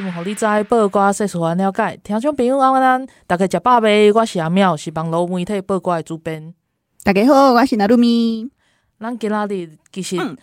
[0.00, 2.00] 互你知；报挂世事，互咱了解。
[2.02, 4.10] 听众朋友，晚安，大家食饱未？
[4.10, 6.54] 我是阿妙，是网络媒体报瓜的主编。
[7.02, 8.50] 大家好，我是纳鲁咪。
[8.98, 10.34] 咱今仔日其实嗯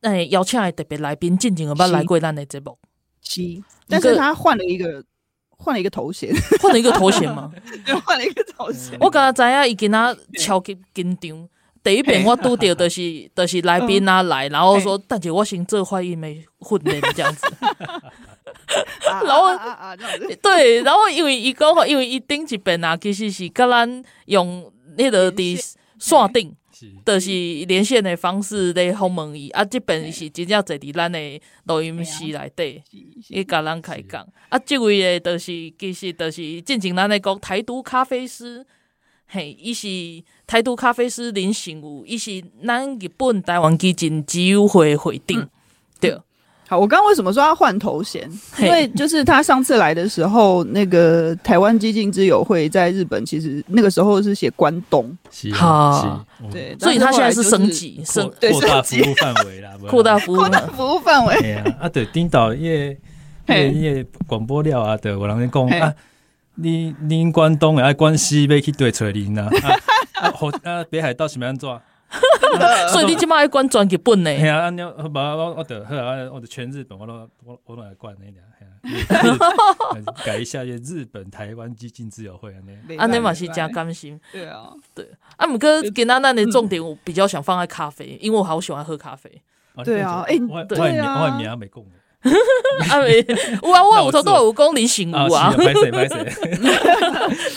[0.00, 2.78] 要诶邀请的特别来宾，进前有捌来过咱的节目，
[3.22, 3.42] 是，
[3.88, 5.04] 但是他换了一个
[5.50, 7.52] 换了一个头衔，换了一个头衔嘛。
[8.06, 8.96] 换了一个头衔。
[8.98, 11.46] 我刚才知影伊今仔超级紧张。
[11.84, 17.44] 第一遍我拄着就是就是来宾啊来，然后说，但是我先做发音的训练这样子。
[20.40, 26.54] 对，然后因为伊讲，因为伊顶一遍啊，其实是甲咱用迄个伫线顶，
[27.04, 27.30] 就是
[27.66, 29.50] 连线的方式咧访问伊。
[29.50, 32.82] 啊，即边是真正坐伫咱的录音室内底，
[33.28, 34.26] 伊甲咱开讲。
[34.48, 38.64] 啊，即位诶，就是其实就是进前咱来讲台独咖啡师，
[39.26, 39.86] 嘿，伊是
[40.46, 45.50] 台独咖啡师林成武，伊是咱日本台湾基进之友会会长，嗯、
[46.00, 46.18] 对。
[46.72, 48.26] 好，我刚刚为什么说要换头衔？
[48.58, 55.14] 因为就是他上次来的时候，那个台湾激进之友会在日本，其实那个时候是写关东，
[55.52, 61.34] 好，对，所以他现在是升级，升 扩大服务范围啦，扩大服务，扩大服务范围。
[61.34, 62.96] 哎呀，啊，对，丁导业
[63.48, 65.92] 业业广播料啊，对，我人讲啊，
[66.54, 69.50] 你你关东的爱关西要去对找恁啊，
[70.64, 71.68] 啊，北海道是安怎？
[72.92, 74.30] 所以你即摆爱管全日本呢？
[74.36, 75.80] 系啊，你我我我得，
[76.32, 77.12] 我的全日本我都
[77.44, 78.42] 我我都来管那俩，
[80.24, 84.20] 改一下，日本台湾基金自由会安尼，安尼嘛是真甘心。
[84.32, 89.30] 对啊，对啊，毋过今仔咱的重点我比较想放在咖啡，因为我好喜欢喝咖啡。
[89.84, 91.82] 对啊，哎，我我我名没讲。
[92.90, 93.18] 啊没，
[93.62, 95.54] 有啊，我有头都有讲林成武啊，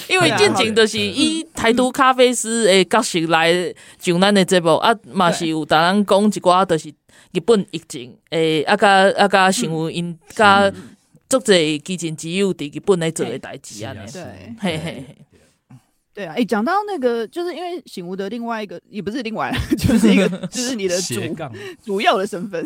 [0.09, 3.53] 因为进前就是以台独咖啡师诶角色来
[4.00, 6.90] 上咱的节目啊，嘛是有逐人讲一寡，就是
[7.31, 10.72] 日本疫情诶，啊甲啊甲成武因甲
[11.30, 14.22] 足侪基金只有伫日本来做诶代志安尼，对，
[14.59, 15.18] 嘿嘿嘿。
[16.16, 21.20] 对啊，哎、欸，讲到那个，就是因为醒吾的另外一个，也不是另外， 就是一个，就是你的主
[21.84, 22.66] 主要的身份，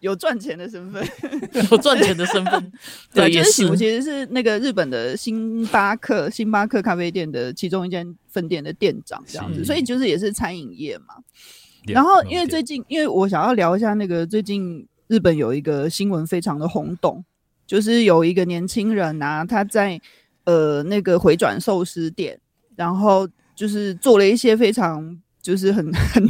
[0.00, 1.00] 有赚钱的身份，
[1.70, 2.72] 有赚钱的身份。
[3.14, 11.14] 对，就是醒吾其实是那个日本的星巴克，星巴克咖啡店的其中一间分店的店长这样子，所以就是也是餐饮业嘛。
[11.86, 17.24] 然后因为最近，因为我想要聊一下那个最近日本有一个新闻非常的轰动，
[17.68, 20.00] 就是有一个年轻人啊，他在
[20.42, 22.40] 呃那个回转寿司店。
[22.78, 26.28] 然后就是做了一些非常就是很很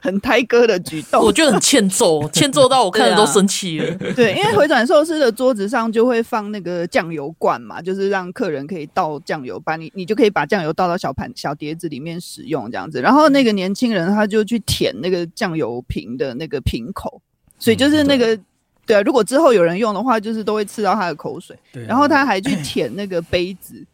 [0.00, 3.96] 很胎哥的举动，我觉得很欠揍，欠揍到我看了都生气了。
[3.96, 13.00] 对，啊、对，因为回转寿司的桌子上就会放那个酱油罐嘛，就是让客人可以倒酱油，把你你就可以把酱油倒到小盘小碟子里面使用这样子。
[13.00, 17.20] 然后那个年轻人他就去舔那个酱油瓶的那个瓶口，
[17.58, 18.44] 所以就是那个、嗯、
[18.86, 21.56] 对，对啊，如果之后有人用的话，就是都会吃到他的口水。
[21.72, 23.84] 对、啊，然后他还去舔那个杯子。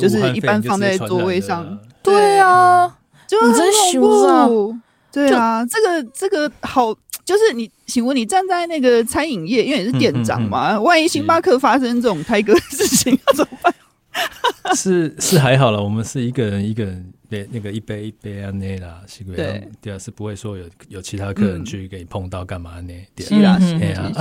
[0.00, 2.86] 就是一般放在座位上，对啊，
[3.26, 4.76] 就很恐怖。
[5.12, 6.92] 对啊，这个这个好，
[7.24, 13.72] 就是你，请问你站在那个餐饮业，因为你是店长嘛，嗯嗯嗯、万一星巴克发生这种胎哥的事情要怎么办？
[14.74, 19.32] 是是还好了，我们是一个人一个人对那个一杯一杯啊那啦，是不？
[19.32, 22.92] 对对啊，是不会说有有其他客人去给你碰到干嘛呢？
[23.18, 24.12] 是啊是啊，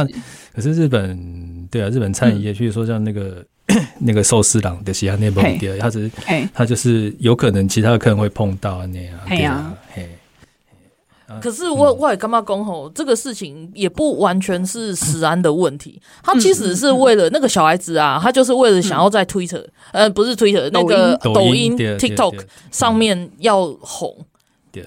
[0.54, 3.44] 可是日本对啊，日本餐饮业，譬如说像那个。
[4.00, 6.10] 那个寿司郎的其他那部店，他是
[6.54, 10.10] 他就是有可能其他的客人会碰到那样，对啊，嘿。
[11.42, 21.76] 可是我我也干嘛讲吼，这个事情也不完全是食安的问题， 他其实是为了那个小孩子啊，他就是为了想要在 Twitter，呃，不是 Twitter，那个抖音。
[21.76, 22.40] TikTok
[22.70, 24.16] 上面要红，
[24.72, 24.86] 对，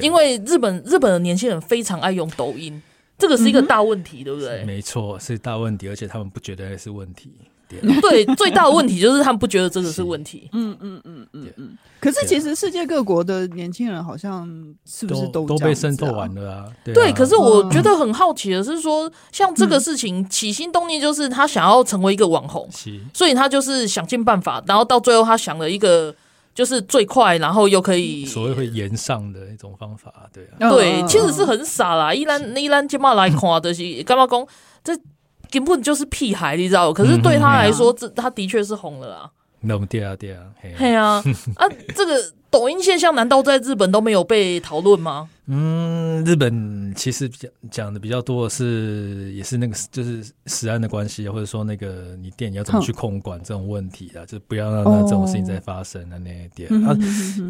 [0.00, 2.80] 因为日本日本的年轻人非常爱用抖音，
[3.22, 4.64] 这个是一个大问题，对不对？
[4.64, 7.30] 没错，是大问题，而且他们不觉得是问题。
[8.02, 10.48] 对，最大的问题就是他们不觉得这个是问题。
[10.52, 11.78] 嗯嗯嗯嗯嗯。
[12.00, 14.44] 可是其实世界各国的年轻人好像
[14.84, 16.66] 是不是都都被渗透完了啊？
[16.84, 22.68] 对，可是我觉得很好奇的是说，像这个事情起心动念就是他想要成为一个网红，
[23.14, 26.14] 所以他就是想尽办法，然后到最后他想了一个
[26.54, 32.12] 就是最快，然后又可以所谓会延上的一种方法，对啊，对，其实是很傻啦。
[32.12, 34.46] 依然依然今嘛来看的是干嘛讲？
[34.84, 34.96] 这
[35.50, 36.92] 根本就是屁孩，你知道？
[36.92, 39.30] 可是对他来说，这他的确是红了啊。
[39.62, 41.22] 那么对啊，对啊，对啊，
[41.56, 45.28] 啊，这个抖音现象难道在日本都没有被讨论吗？
[45.46, 56.96] 嗯，日本其实讲讲的比较多的是，也是那个就是食安的关系，或者说那个你店你要怎么去控管这种问题啊，就不要让那这种事情再发生的那一点啊。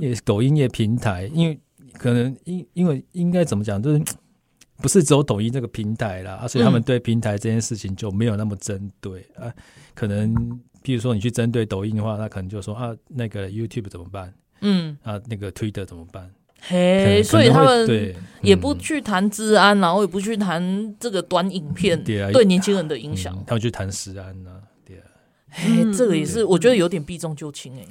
[0.01, 1.59] 也抖音也平台，因为
[1.95, 4.03] 可能因因为应该怎么讲，就是
[4.83, 9.53] 不是只有抖音这个平台啦，啊，所以他们对平台这件事情就没有那么针对啊，
[9.95, 10.61] 可能。
[10.83, 14.33] 比如说你去针对抖音的话，他可能就说啊，那个 YouTube 怎么办？
[14.61, 16.31] 嗯，啊，那个 Twitter 怎么办？
[16.61, 24.61] 嘿，所以他们对也不去谈治安，然后也不去谈这个短影片对年轻人的影响，他们去谈食安呢？
[24.87, 25.05] 对啊，
[25.51, 27.85] 嘿，这个也是我觉得有点避重就轻哎。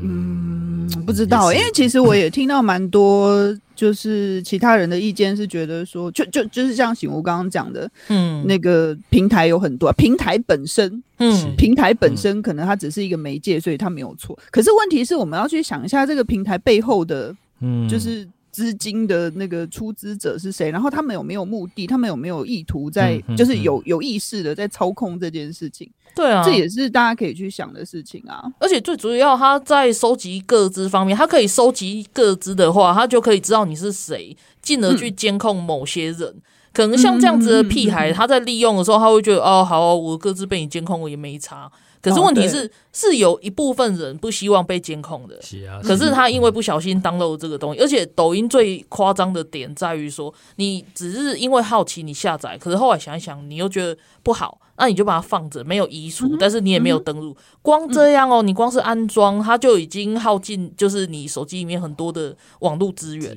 [0.00, 3.36] 嗯，不知道，因为其实我也听到蛮多，
[3.74, 14.36] 就是其他人的意见是觉得说，就就就是像醒吾刚刚讲的，嗯，那个平台有很多，平台本身，嗯，平台本身可能它只是一个媒介，所以它没有错。
[14.50, 18.26] 可是问题是我们要去想一下这个平台背后的，嗯，就是
[18.56, 25.90] 资金的那个出资者是谁，然后他们有没有目的，他们有没有意图在，就是有有意识的在操控这件事情。
[26.14, 28.50] 对啊，这也是大家可以去想的事情啊。
[28.58, 36.22] 而且最主要，他在收集个资方面，他可以收集个资的话，他就可以知道你是谁，进而去监控某些人。
[36.22, 36.42] 嗯、
[36.72, 41.70] 可能像这样子的屁孩，他在利用的时候，他会觉得哦，好，我各自被你监控，我也没差。
[42.00, 45.40] 可是问题是，哦、是有一部分人不希望被监控的。
[45.42, 45.80] 是啊。
[45.82, 57.36] 可是他因为不小心 download 这个东西，而且抖音最夸张的点在于说，你只是因为好奇你下载，可是后来想一想，你又觉得不好，那你就把它放着，没有移除，但是你也没有登录。
[57.62, 63.36] 光这样哦，你光是安装，它就已经耗尽，就是你手机里面很多的网络资源。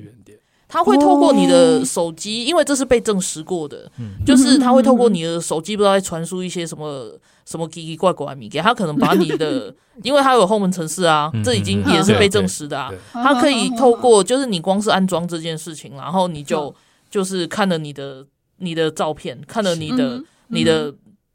[0.70, 3.90] 他会透过你的手机，因为这是被证实过的，
[4.24, 7.12] 就是他会透过你的手机，不知道在传输一些什么。
[7.46, 9.74] 什么奇奇怪怪的米给他可能把你的，
[10.04, 12.92] 因为他有后门程式啊，这已经也是被证实的啊。
[13.12, 16.72] 他可以透过，就是你光是安装这件事情，然后你就
[17.10, 18.24] 就是看了你的
[18.58, 20.94] 你的照片，看了你的你的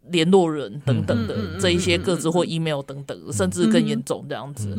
[0.10, 4.74] 联络人等等的这一些各自或 email 等等，甚至更严重这样子。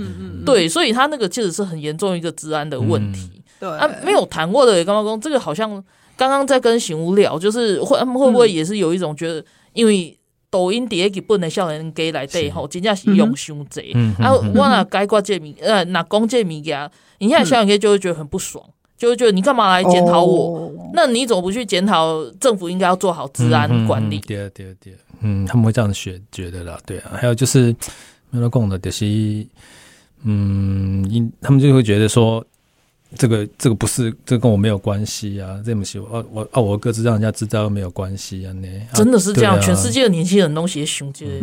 [0.46, 3.42] 对，所以他那个其实是很严重一个治安的问题。
[3.60, 5.70] 对啊，没有谈过的刚刚讲这个好像
[6.16, 10.18] 刚刚在跟醒吾聊，就是会他们会不会也是有一种觉得，因为。
[10.48, 13.92] 抖音第一给不能笑人给来对吼，真正是用伤济。
[14.18, 18.64] 啊，我那该挂这名，呃，若讲这物件，你现在少年家就会觉得很不爽，
[18.96, 20.72] 就会觉得你干嘛来检讨我？
[20.94, 24.18] 那你怎么不去检讨政府应该要做好治安管理？
[24.20, 27.10] 对对对，嗯，他们会这样学觉得啦，对啊。
[27.20, 27.74] 还有就是，
[28.30, 29.04] 没有讲的，就是，
[30.22, 32.42] 嗯，因他们就会觉得说。
[33.18, 35.60] 这个这个不是，这个跟我没有关系啊！
[35.64, 38.52] 这么喜欢哦，我哦，我各自让人家知道没有关系啊！
[38.52, 41.40] 你真的是这样，全世界的年轻人都写熊姐，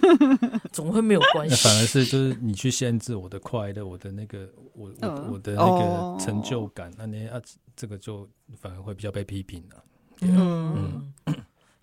[0.72, 1.56] 怎么会没有关系？
[1.56, 7.40] 反而是就是你去限制我的快乐，我的那个我我我的那个成就感，那你啊，
[7.76, 8.28] 这个就
[8.60, 9.84] 反而会比较被批评了。
[10.22, 11.12] 嗯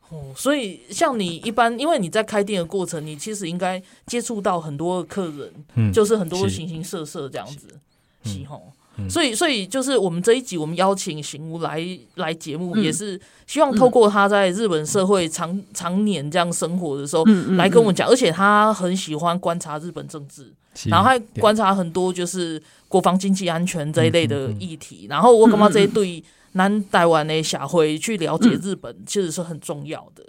[0.10, 5.30] 哦，所以像你一般，因为你在开店的过程，你其实应该接触到很多客
[5.76, 7.68] 人，就是很多形形色色这样子，
[8.24, 8.40] 是
[9.04, 9.10] 吼。
[9.10, 11.82] 所以，所以就是我们这一集，我们邀请醒吾来
[12.16, 17.24] 来节目，也是希望透过他在日本社会常常年这样生活的时候，
[17.56, 18.08] 来跟我们讲。
[18.08, 20.52] 而且他很喜欢观察日本政治，
[20.86, 25.08] 然后还观察很多就是国防经济安全这一类的议题。
[25.10, 30.24] 然后我感觉这一对南台湾的社会去了解日本，其实是很重要的。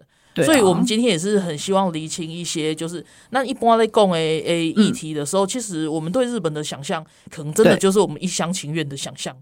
[0.45, 9.37] 所以，我们今天也是很希望厘清一些，就是那一般在讲诶诶议题的时候，其实我们对日本的想象，可能真的就是我们一厢情愿的想象，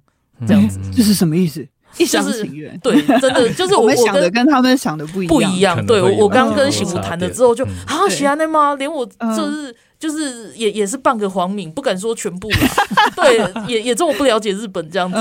[0.47, 0.79] 这样子。
[0.95, 1.67] 这是什么意思？
[1.99, 2.79] 一厢情愿？
[2.81, 5.35] 对，真的 就是我们想的跟他们想的不一样。
[5.35, 5.87] 不一样。
[5.87, 8.75] 对，我刚刚跟醒吾谈了之后，就啊，喜欢的吗？
[8.75, 12.51] 连我就是就是也也是半个皇敏，不敢说全部。
[13.17, 15.17] 对，也也这么不了解日本这样子。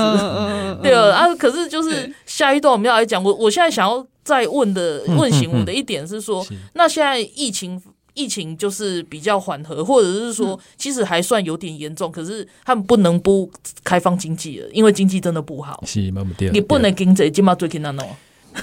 [0.82, 4.06] 对啊，可是就是下一段我们要来讲，我我现在想要。
[4.26, 7.80] 在问的问醒我的一点是说，嗯嗯嗯、那现在疫情
[8.14, 13.48] 疫情就是比较缓和，或者是说其实还算有点严重，可是他们不能不
[13.84, 15.80] 开放经济了，因为经济真的不好。
[15.86, 16.12] 是，
[16.52, 18.04] 你不能经济，今嘛最近那喏。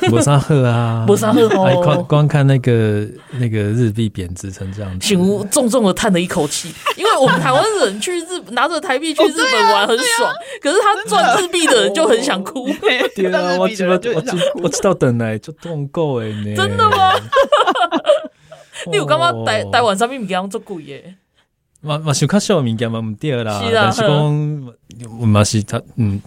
[0.09, 1.81] 没啥好啊，没啥好哦。
[1.83, 3.07] 光光看那个
[3.39, 12.67] 那个日币贬值成这样子，醒吾重重的叹了一口气，因为我们台湾人去日拿着台币去日本玩很爽，可是他赚日币的人就很想哭。
[13.15, 17.13] 对啊，我知道，我知我知道，等来就痛够哎，真的吗？
[18.91, 21.15] 你有刚刚台台湾上面比较做贵耶？
[21.81, 24.73] 嘛嘛想较小物件嘛毋对啦，是啊但是讲
[25.19, 26.21] 我嘛是他嗯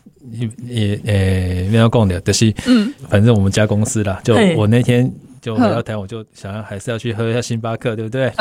[0.65, 8.33] 也诶没有讲的，就是嗯，反正我们家公司啦，就我那天就回到台湾，我就想要还是要去喝一下星巴克，对不对？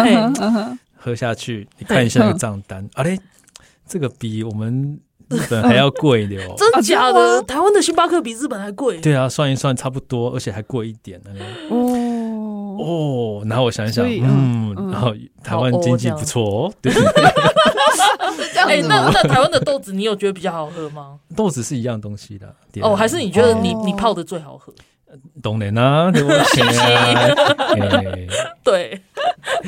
[0.98, 3.20] 喝下去，你看一下那个账单，啊嘞，
[3.88, 5.00] 这个比我们
[5.30, 7.42] 日本还要贵的哦， 真的假的？
[7.44, 8.98] 台湾的星巴克比日本还贵？
[8.98, 11.30] 对啊，算一算差不多，而且还贵一点呢。
[11.70, 12.05] 哦
[12.77, 15.13] 哦，然后我想一想，嗯，然后
[15.44, 16.91] 台湾经济不错哦， 对。
[18.67, 21.20] 哎，那那台湾的豆子，你有觉得比较好喝吗？
[21.36, 22.48] 豆子是一样东西的
[22.82, 24.74] 哦，还是你觉得你你泡的最好喝？
[25.42, 26.62] 当然啦，对不 起
[28.64, 29.00] 对，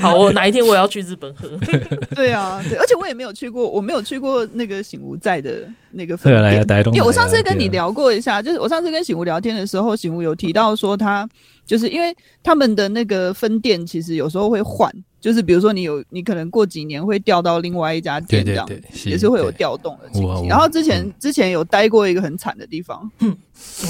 [0.02, 1.48] 好，我哪一天我也要去日本喝。
[2.16, 6.66] 对啊，对，而且我也没有去过，我没有去过那个醒吾在的那个分店。
[6.94, 11.28] 因为我上次跟你聊过一下，就是我上次跟醒吾聊天的时候，醒吾有提到说他
[11.66, 18.68] 就是因为他们的那个分店其实有时候会换，就是比如说你有你可能过几年会调到另外一家店这样，
[19.06, 20.48] 也是会有调动的情形。
[20.48, 23.10] 然后之前之前有待过一个很惨的地方，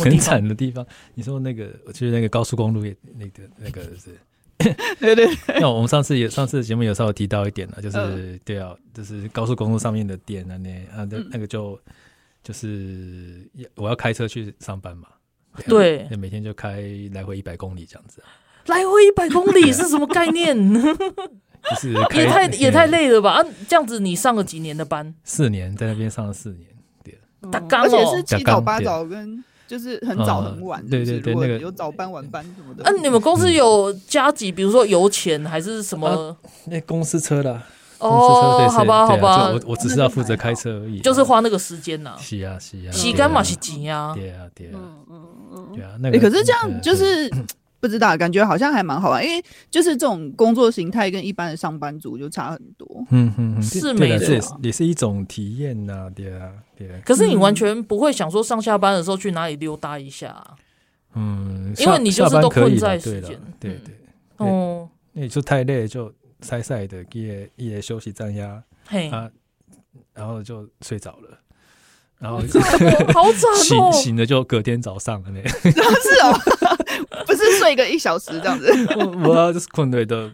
[0.03, 0.85] 很惨的地方。
[1.13, 4.17] 你说那个，我去那个高速公路也那个那个是。
[4.99, 5.27] 对对，
[5.61, 10.69] 那我们上次也上次节目有稍微提到一点了，就是对啊，就是高速公路上面的店啊，那
[10.99, 11.79] 啊那那个就
[12.43, 15.09] 就是我要开车去上班嘛，
[15.67, 18.19] 对，每天就开来回一百公里这样子。
[18.67, 20.55] 来回一百公里是什么概念？
[21.69, 23.31] 就是 也太也太累了吧？
[23.41, 25.13] 啊，这样子你上了几年的班？
[25.23, 26.67] 四年，在那边上了四年，
[27.03, 27.17] 对，
[27.77, 29.43] 而且是七早八早跟。
[29.67, 32.83] 就是很早很晚，对对对，那个有早班晚班什么的。
[32.85, 36.37] 嗯，你们公司有加急，比如说油钱还是什么？
[36.67, 37.61] 那公司车啦。
[37.97, 42.15] 哦，好吧好吧，我我只是要负责开车而已，就是花那个时间呐。
[42.17, 44.13] 是啊是啊，洗干嘛是钱啊。
[44.15, 45.91] 对啊对啊，嗯嗯嗯，对啊。
[45.99, 47.29] 那个可是这样就是。
[47.87, 49.41] 不知道，感觉好像还蛮好玩，因为
[49.71, 52.85] 就是这种工作形态跟一般的上班族就差很多。
[53.11, 56.89] 嗯嗯嗯，是没错，也是一种体验呐，对啊，对。
[57.05, 60.35] 可是你完全不会想说上下班的时候去哪里溜达一下？
[61.15, 63.39] 嗯，因为你就是都困在时间。
[63.59, 63.95] 对对。
[64.37, 69.29] 哦，那你就太累，就晒晒的，也也休息站呀，嘿啊，
[70.13, 71.39] 然后就睡着了。
[72.19, 72.39] 然后
[73.13, 75.39] 好惨 醒醒了就隔天早上了呢。
[75.47, 76.33] 是哦，
[77.59, 78.71] 睡个一小时 这样子。
[79.23, 80.29] 我就是困对的，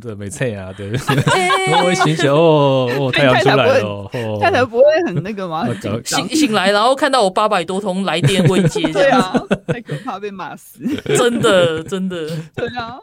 [0.00, 0.90] 对没错啊，对。
[1.72, 5.66] 我会醒醒哦哦， 太阳出来了，太阳不会很那个吗？
[6.04, 9.32] 醒醒来，然后看到我八百多通来电未接，对啊，
[9.68, 10.80] 太可怕，被骂死。
[11.16, 12.98] 真的真的，对啊。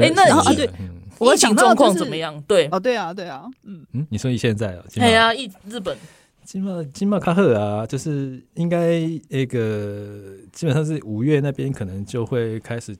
[0.00, 0.70] 哎，那啊对，
[1.34, 2.40] 疫情状况怎么样？
[2.46, 4.82] 对哦，对啊，对啊，嗯嗯，你说你现在啊？
[4.94, 5.96] 对啊，一日本。
[6.52, 12.94] 金马金马卡赫啊，就是应该那个基本上是五月那边可能就会开始，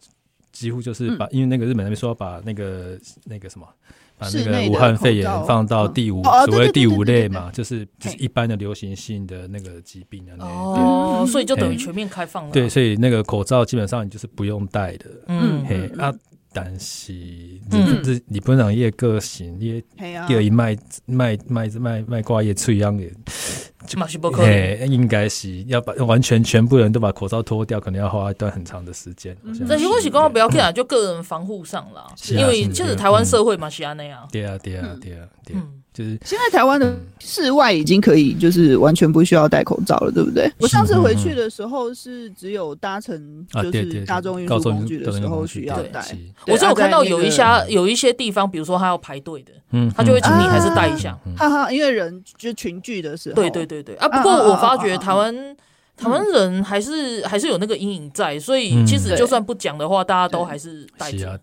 [0.50, 3.68] 几乎就是把，嗯、因为那个日本那边说要把那个那个什么，
[4.16, 10.32] 把那个武汉肺炎放到第五，所谓第五类嘛，就是就是一般的流行性的那个疾病啊。
[10.40, 12.52] 哦，所以就等于全面开放了。
[12.52, 15.10] 对，所以那个口罩基本上你就是不用戴的。
[15.26, 16.10] 嗯，嘿啊。
[16.52, 17.12] 但是，
[17.70, 19.82] 嗯，日日本人伊个性，也
[20.28, 23.04] 叫伊卖卖卖卖卖挂叶脆样的，
[24.44, 29.36] 哎，应该是要把完全全部人都把口罩脱掉，可能要花一段很长的时间。
[29.68, 34.28] 但是我是讲不要紧啊，就个人防护上啦，因为其实台湾社会嘛是安那样。
[34.30, 35.56] 对啊，对啊，对啊，对。
[35.92, 40.50] 就是现在台湾的室外已经可以，就是完全不需要戴口罩了，对不对？
[40.58, 46.02] 我上次回去的时候是只有搭乘就是大众运输工具的时候需要戴。
[46.46, 53.34] 我是有看到有一些有一些地方，比如说他要排队的，嗯，他就会请你还是戴一下，哈哈，因为人就群聚的时候。
[53.34, 54.08] 对对对对啊！
[54.08, 55.34] 不过我发觉台湾
[56.02, 61.38] 台湾人还是还是有那个阴影在，所以其实就算不讲的话，大家都还是戴着。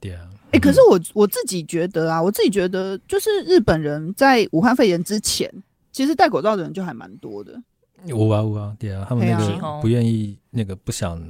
[0.51, 5.49] 哎、欸，可是我我自己觉得啊，我自己觉得，就是日本人在武汉肺炎之前，
[5.93, 7.53] 其实戴口罩的人就还蛮多的。
[8.05, 11.21] 有啊有啊，对啊，他们那个不愿意那个不想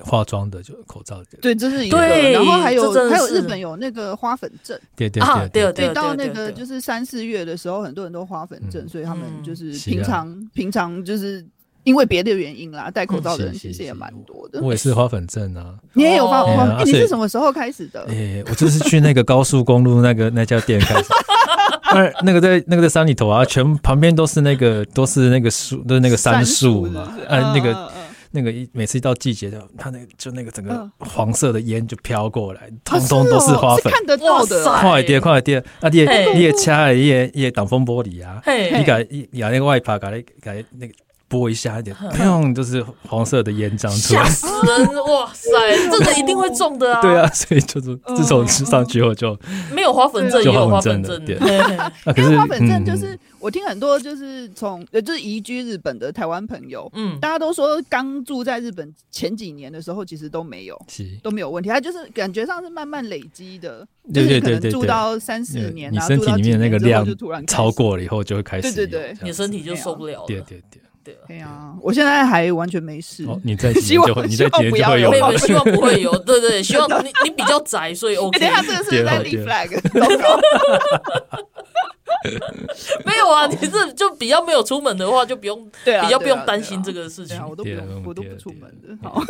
[0.00, 1.20] 化妆的就口罩。
[1.40, 1.96] 对，这是一个。
[1.96, 4.78] 对，然后还有还有日本有那个花粉症。
[4.94, 5.94] 对对对对对。
[5.94, 11.44] 到那个就是三四月的时候，很多人都花粉症，所以他们就是平常平常就是。
[11.88, 14.60] 因为别的原因啦，戴口罩的人其实也蛮多的。
[14.60, 16.86] 我也是花粉症啊，你也有花粉症？
[16.86, 18.04] 你是什么时候开始的？
[18.10, 21.08] 哎，我就是去那个高速公路那个那家店开始。
[21.94, 27.00] 那那个在那个在山里头啊，全旁边都是那个都是那个树，都是那个杉树嘛。
[27.26, 27.90] 啊，那个
[28.32, 33.90] 那个一每次一到季节的，它那就那个整个黄色的烟就飘过来，通通都是花粉。
[33.90, 35.64] 看得到的，快点快点！
[35.80, 40.92] 啊，你也你也掐了，你也你也挡风玻璃啊，你把你把那个外帕，把那把那个。
[41.28, 44.86] 拨一下一点，砰，就是黄色的烟这样出来，吓死人！
[45.04, 45.50] 哇塞，
[45.92, 47.02] 这个一定会中的啊！
[47.02, 49.38] 对啊，所以就是自从吃上去后就
[49.72, 51.92] 没有花粉症，也有花粉症的。
[52.06, 60.80] 可是花粉症就是我听很多就是从呃就是移居日本的台湾朋友，嗯，大家都说刚住在日本前几年的时候，其实都没有，
[61.22, 61.68] 都没有问题。
[61.68, 70.26] 他就是感觉上是慢慢累积的，就是可能，住到三四年，你身体里面那个量就突然超过了以后，就会开始，对对对，你身体就受不了了。
[70.26, 70.77] 对对对。
[71.26, 73.26] 对啊，我现在还完全没事。
[73.44, 76.16] 你在希望你在不要有，希望不会有。
[76.24, 78.38] 对对，希望你你比较宅，所以 OK。
[78.38, 79.70] 等下这个是在立 flag。
[83.04, 87.40] 没有啊，你是就比较没有出门的话，就不用对啊比较不用担心这个事情。
[87.48, 88.96] 我都不用，我都不出门的。
[89.08, 89.22] 好。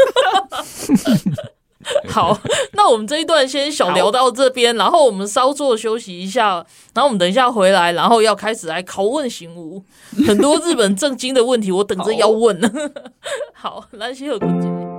[2.08, 2.38] 好，
[2.72, 6.64] 那我们这一段先小聊到这边，然后我们稍作休息一下，
[6.94, 9.82] 然后我们等一下回来，然后要开始来拷问醒吾
[10.26, 12.70] 很多日本正经的问题，我等着要问呢。
[13.54, 14.97] 好，来西和空姐。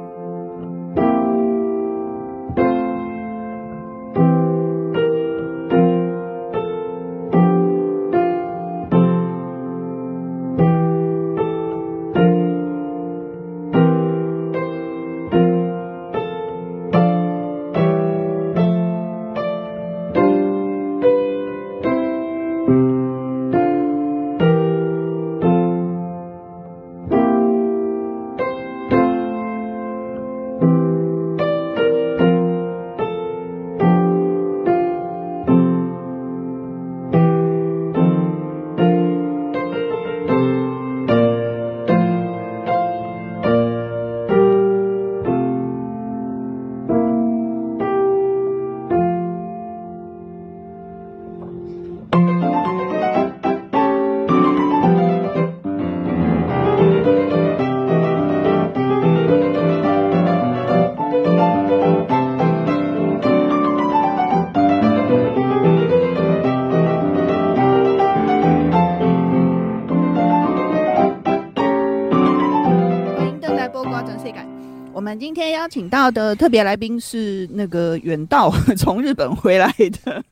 [75.69, 80.23] 请到的特别来宾是那个远道 从日本回来的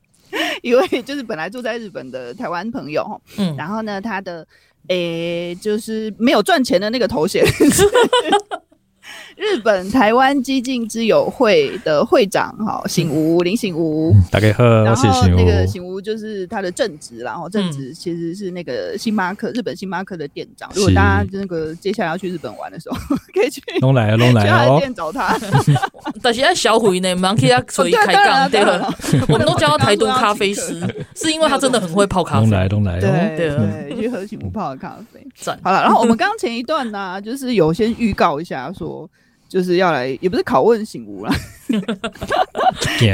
[0.62, 3.20] 一位，就是本来住在日本的台湾朋友。
[3.38, 4.46] 嗯，然后呢，他的
[4.88, 7.44] 诶、欸，就是没有赚钱的那个头衔。
[9.38, 20.68] 日本台湾激进之友会的会长哈，醒吾林醒吾，大概喝，然后那个醒吾就是他的正职，然后正职其实是那个星巴克日本星巴克的店长。
[20.74, 22.96] 如果大家那个接下来要去日本玩的时候，
[23.32, 25.38] 可以去龙来 龙来他的店找他。
[26.20, 28.92] 但是在小虎呢，忙替他所以开杠对了，
[29.28, 30.82] 我们都叫他台东咖啡师，
[31.14, 32.46] 是因为他真的很会泡咖啡。
[32.46, 35.24] 龙来龙来，对对，去喝醒吾泡的咖啡。
[35.62, 39.08] 好了，然后我们刚前一段呢，就是有先预告一下说。
[39.48, 41.34] 就是要来，也不是拷问醒吾啦，
[41.68, 41.78] 就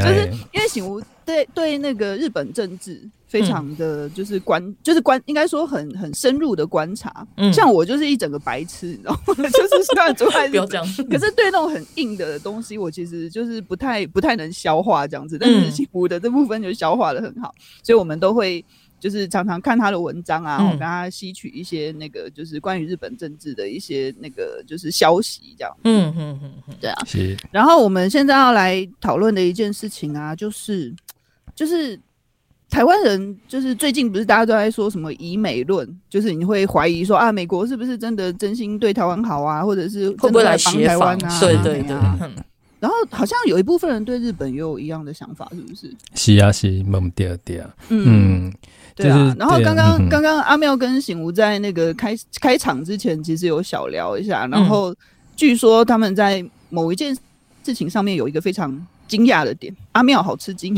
[0.01, 7.27] 是因为醒吾对对那个日本政治非常的就是观，嗯、就是观，应该说很很深入的观察。
[7.37, 9.35] 嗯，像我就是一整个白痴，你知道吗？
[9.37, 15.39] 就是虽然住在日本，可是对那种很硬的东西，我其实就是不太不太能消化这样子。
[15.39, 18.65] 但是醒吾的这部分就消化的很好，所以我们都会。
[19.05, 25.71] 就是常常看他的文章啊，我跟他吸取一些那个，就是关于日本政治的一些那个，就是消息这样。
[25.85, 27.05] 嗯嗯嗯嗯，对啊。
[27.05, 27.37] 是。
[27.53, 30.91] 然后我们现在要来讨论的一件事情啊，就是
[31.55, 32.01] 就是
[32.71, 41.41] 台湾人，就是最近不是大家都在说什么以美论，就是你会怀疑说啊，美国是不是真的真心对台湾好啊，或者是会不会来帮台湾啊？
[41.41, 41.95] 对对对。
[42.81, 45.95] 然后好像有一部分人对日本也有一样的想法，是不是？
[46.15, 47.71] 是啊，是懵掉掉。
[47.91, 48.51] 嗯。
[48.95, 54.47] 对啊，然后刚刚刚刚阿妙跟醒吾在那个开开场之前，其实有小聊一下。
[54.47, 54.95] 然后
[55.37, 57.17] 据说他们在某一件
[57.65, 59.75] 事情上面有一个非常惊讶的点。
[59.93, 60.75] 阿妙好吃惊，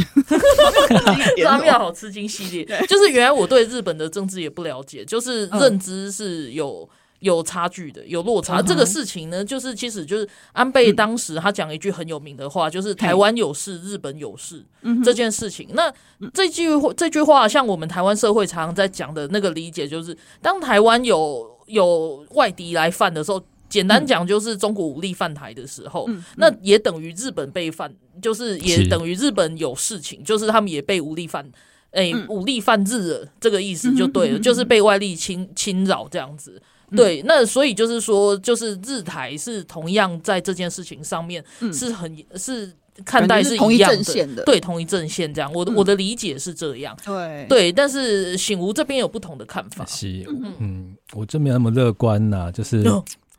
[1.47, 6.89] 阿妙好吃惊系列，就是原来我对日本的政治也不了解，就是认知是有。
[7.21, 8.61] 有差距的，有落差。
[8.61, 8.67] Uh.
[8.67, 15.69] 这个事情呢，就是其实就是安倍当时他讲一句很有名的话，嗯、就是台湾有事，日本有事、嗯、这件事情。
[15.73, 15.93] 那
[16.35, 31.51] 这句这句话，像我们台湾社会常常在讲的那个理解，就是当台湾有有外敌来犯的时候，简单讲就是中国武力犯台的时候，嗯、那也等于日本被犯，就是也等于日本有事情，是就是他们也被武力犯，
[31.91, 36.63] 哎，武力犯日了，这个意思就对了，嗯、就是被外力侵侵扰这样子。
[36.95, 42.73] 对，那所以就是说，就是日台是同样在这件事情上面是很、嗯、是
[43.05, 45.53] 看待是一样的，同一阵线的，对，同一阵线这样。
[45.53, 49.85] 我的、嗯、我的理解是这样，对对，但是醒吾这边有不同的看法。
[49.87, 50.27] 是，
[50.61, 52.85] 嗯，我真没那么乐观呐，就是。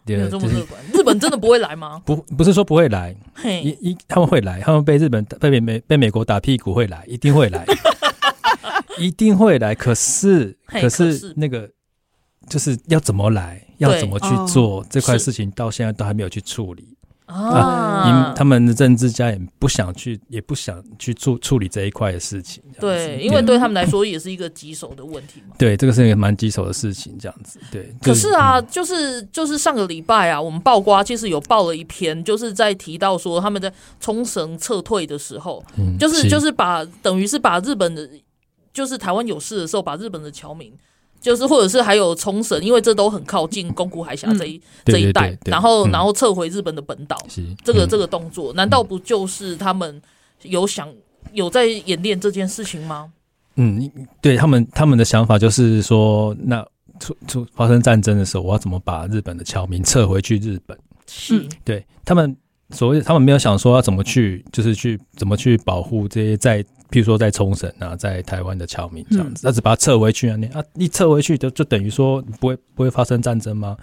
[0.09, 2.01] 有这么乐观，日本真的不会来吗？
[2.07, 7.65] 不，不是说不会来， 一一他们会来，他们被日本被美被美国打屁股会来，一定会来，
[8.97, 9.75] 一定会来。
[9.75, 11.69] 可是，可是那个
[12.49, 16.93] 就是要怎么来，要怎么去做这块事情，到现在都还没有去处理。
[17.25, 22.63] 啊，因他们的政治家也不想去，也不想去处处理这一块的事情。
[22.79, 25.53] 对，因为对他们来说也是一个棘手的问题嘛。
[25.57, 27.59] 对，这个是一个蛮棘手的事情，这样子。
[27.69, 27.93] 对。
[28.01, 35.61] 可是啊，就是就是上个礼拜啊，我们爆瓜其实有报了一篇，就是在提到说他们在冲绳撤退的时候，
[35.99, 38.09] 就是就是把等于是把日本的，
[38.71, 40.73] 就是台湾有事的时候，把日本的侨民。
[41.19, 47.17] 就是，或者是还有冲绳，因为这都很靠近宫古海峡这一、嗯、这一带，然后然后撤回日本的本岛，
[47.63, 50.01] 这个这个动作，难道不就是他们
[50.43, 50.87] 有想
[51.33, 53.11] 有在演练这件事情吗？
[53.55, 56.65] 嗯，对他们他们的想法就是说，那
[56.99, 60.77] 出出发生战争的时候，我要怎么把日本的侨民撤回去日本？
[61.07, 62.37] 是，对他们
[62.69, 66.63] 所谓他们没有想说要怎么去，就是去怎么去保护这些在。
[66.89, 73.77] 譬如说在冲绳啊，在台湾的侨民这样子，他只把它撤回去啊，你啊，一撤回去就就等于说不会不会发生战争吗？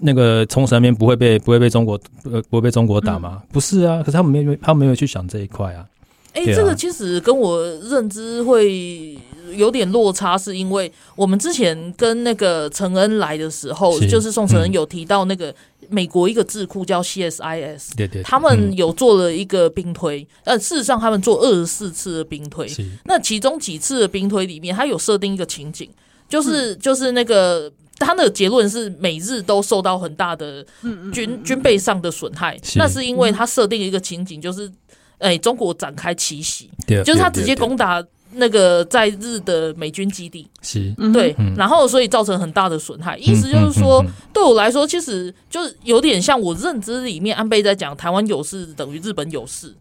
[0.00, 3.42] 那个冲绳那边不会被不会被中国呃不会被中国打吗？
[3.52, 5.86] 不是啊，可是他们没有他们没有去想这一块啊。
[6.34, 9.16] 哎，这个其实跟我认知会
[9.54, 15.54] 有点落差，是因为我们之前跟那个陈恩来的时候，就是宋承恩有提到那个。
[15.88, 22.66] 美国一个智库叫 CSIS，对对，他们有做了一个兵推，呃，事实上他们做二十四次的兵推，
[23.04, 25.90] 那其中几次的兵推里面，他有设定一个情景，
[26.30, 30.64] 就是就是那个他的结论是每日都受到很大的
[31.12, 34.70] 军军备上的损害，那是因为他设定一个情景，就是
[35.18, 36.70] 哎，中国展开奇袭，
[37.04, 38.02] 就是他直接攻打。
[38.34, 43.16] 那个在日的美军基地是，对，然后所以造成很大的损害。
[43.18, 49.74] 意思就是说，对我来说，其实就是有点像我认知里面安倍在讲台湾有事等于日本有事，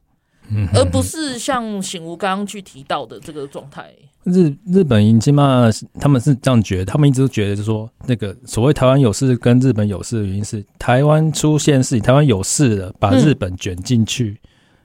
[0.73, 3.91] 而不是像醒吾刚刚去提到的这个状态。
[4.23, 5.67] 日日本已经嘛，
[5.99, 14.39] 他们是这样觉得，他们一直都觉得就是说，那个所谓台湾有事跟日本有事的原因是台湾出现事情，台湾有事了，把日本卷进去，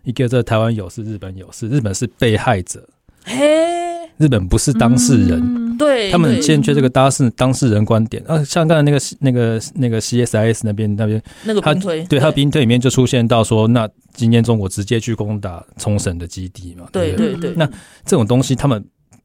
[0.04, 2.88] 一个这台湾有事，日本有事，日本是被害者。
[3.28, 8.42] 嘿，日本不是当事人，嗯、对，他们很欠缺这个当事当事人观点啊。
[8.44, 16.86] 像刚才那个那个那个 CSIS 那边那边那个兵推，对，他兵推里面就出现到说，那今天中国直接去攻打冲绳的基地嘛？
[16.92, 17.52] 对对对。
[17.56, 17.66] 那
[18.04, 18.82] 这种东西他们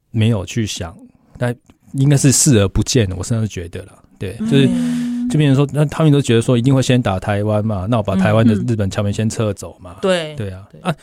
[0.09, 0.97] 没有去想，
[1.37, 1.55] 但
[1.93, 3.15] 应该是视而不见的。
[3.15, 4.67] 我甚至觉得了，对，就是
[5.29, 9.97] 就变成说，那他们都觉得说一定会先打台湾嘛，那我把台湾的日本侨民先撤走嘛？
[10.01, 10.95] 对对啊啊。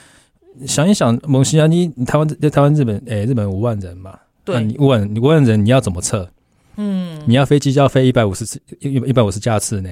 [0.66, 6.28] 想一想，蒙西啊，你你台湾在台湾日本，哎、欸，日本五万人嘛，对，那你五万你五万人，你要怎么撤？
[6.76, 9.90] 嗯，你要飞机就要飞一百五十次，一一百五十架次呢，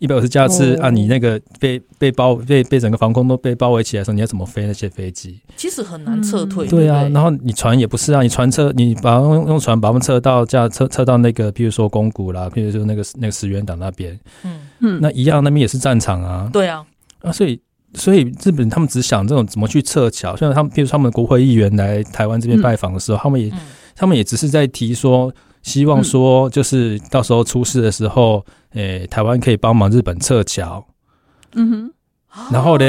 [0.00, 5.40] 一百五十架次啊，你那个被被包被被整个防空都被包围起来的时候，你要怎么飞那些飞机？
[5.56, 6.66] 其实很难撤退。
[6.66, 16.50] 对啊，然后你船也不是啊，你船撤，你把用用船把他们撤到架撤撤到那个，比如说宫古啦，比如说那个那个石原岛那边，嗯嗯，那一样那边也是战场啊。
[16.52, 16.84] 对啊，
[17.20, 17.60] 啊，所以。
[17.94, 23.52] 所以日本他们只想这种怎么去撤侨，像他们，比如他们的国会议员来台湾这边拜访的时候，嗯、他们也，
[23.96, 30.86] 他们也只是在提说，希望说，就是到时候出事的时候，诶、欸，台湾可以帮忙日本撤侨。
[31.54, 32.84] 嗯哼，然后呢？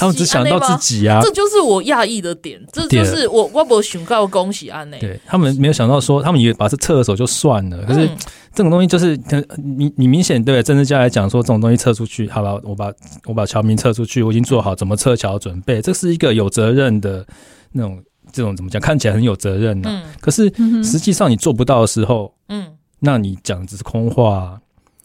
[0.00, 4.98] 他们只想到自己啊，这就是我讶异的点，这就是我我不想告恭喜安内。
[4.98, 8.08] 对，他们没有想到说，他们以为把这撤走就算了，可是
[8.54, 9.14] 这种东西就是，
[9.62, 12.90] 你你明显对政治家来讲说，这种东西撤出去，好吧，我把
[13.26, 17.26] 我把侨民撤出去，我已经做好怎么撤侨准备，这是一个有责任的
[17.72, 20.50] 那种这种怎么讲，看起来很有责任的，可是
[20.82, 22.66] 实际上你做不到的时候，嗯，
[23.00, 24.58] 那你讲的只是空话。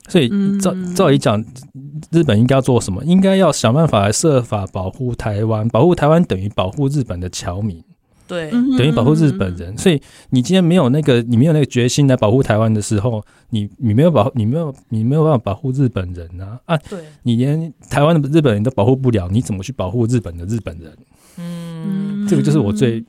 [0.07, 1.43] 所以照照理讲，
[2.11, 3.03] 日本应该要做什么？
[3.05, 7.83] 应该要想办法来设法保护台湾，保护台湾等于保护日本的侨民，
[8.27, 9.75] 对，等于保护日本人。
[9.77, 16.77] 所以你今天没有那个，你没有那个决心来保护台湾的时候，你你没有保，你没有你没有办法保护日本人啊啊！
[16.89, 20.95] 对，你连台湾的日本人都保护不了，你怎么去保护日本的日本人？
[21.37, 23.03] 嗯，这个就是我最。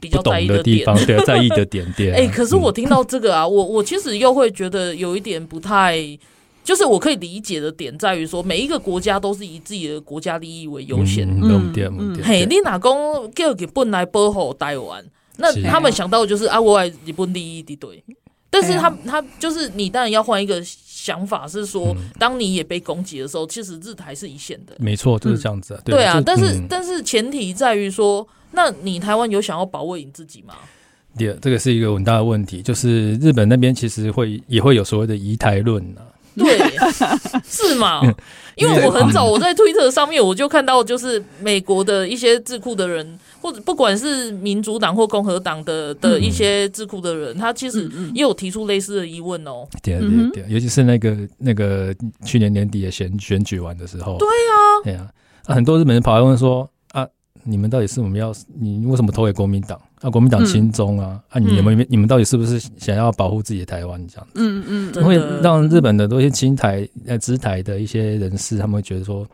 [0.00, 2.14] 比较在意的地方， 对，在意的点点。
[2.14, 5.98] 哎，可是我听到这个啊，我我其实又会觉得有一点不太，
[6.62, 11.28] 就是我可以理解的点在于说，每一个国家都是以自己的国家利益为优先。
[11.42, 15.04] 嗯，对，嗯，嘿，你哪公叫日本来保护台湾，
[15.38, 18.02] 那他们想到的就是啊，我爱日本利益的对。
[18.48, 24.74] 但是他他就是你当然要换一个想法是说，嗯、当你也被攻击的时候，其实日台是一线的。
[24.78, 25.74] 没错，就是这样子。
[25.74, 28.26] 嗯、对啊，但是、嗯、但是前提在于说，
[28.56, 30.54] 那你台湾有想要保卫你自己吗？
[31.16, 36.02] 对，这个是一个很大的问题，就是日本那边其实会也会有所谓的移台论啊。
[36.36, 36.58] 对，
[37.48, 38.02] 是吗？
[38.56, 49.66] 因为我很早我在推特上面我就看到，就是美国的一些智库的人，或者不管是民主党或共和党的的一些智库的人，他其实也有提出类似的疑问哦。
[49.82, 55.10] 对对对，尤其是那个那个去年年底的选选举完的时候，对啊，对啊，
[55.44, 56.68] 很多日本人跑来问说啊，
[57.46, 59.80] 你们到底是我们要你为什么投给国民党？
[60.00, 61.18] 啊，国民党亲中啊！
[61.30, 64.32] 嗯、啊，你们、嗯、你们到底是不是想要保护自己的台湾这样子？
[64.34, 69.26] 嗯嗯，嗯会让日本的多些亲台呃支台的一些人士，他们会觉得说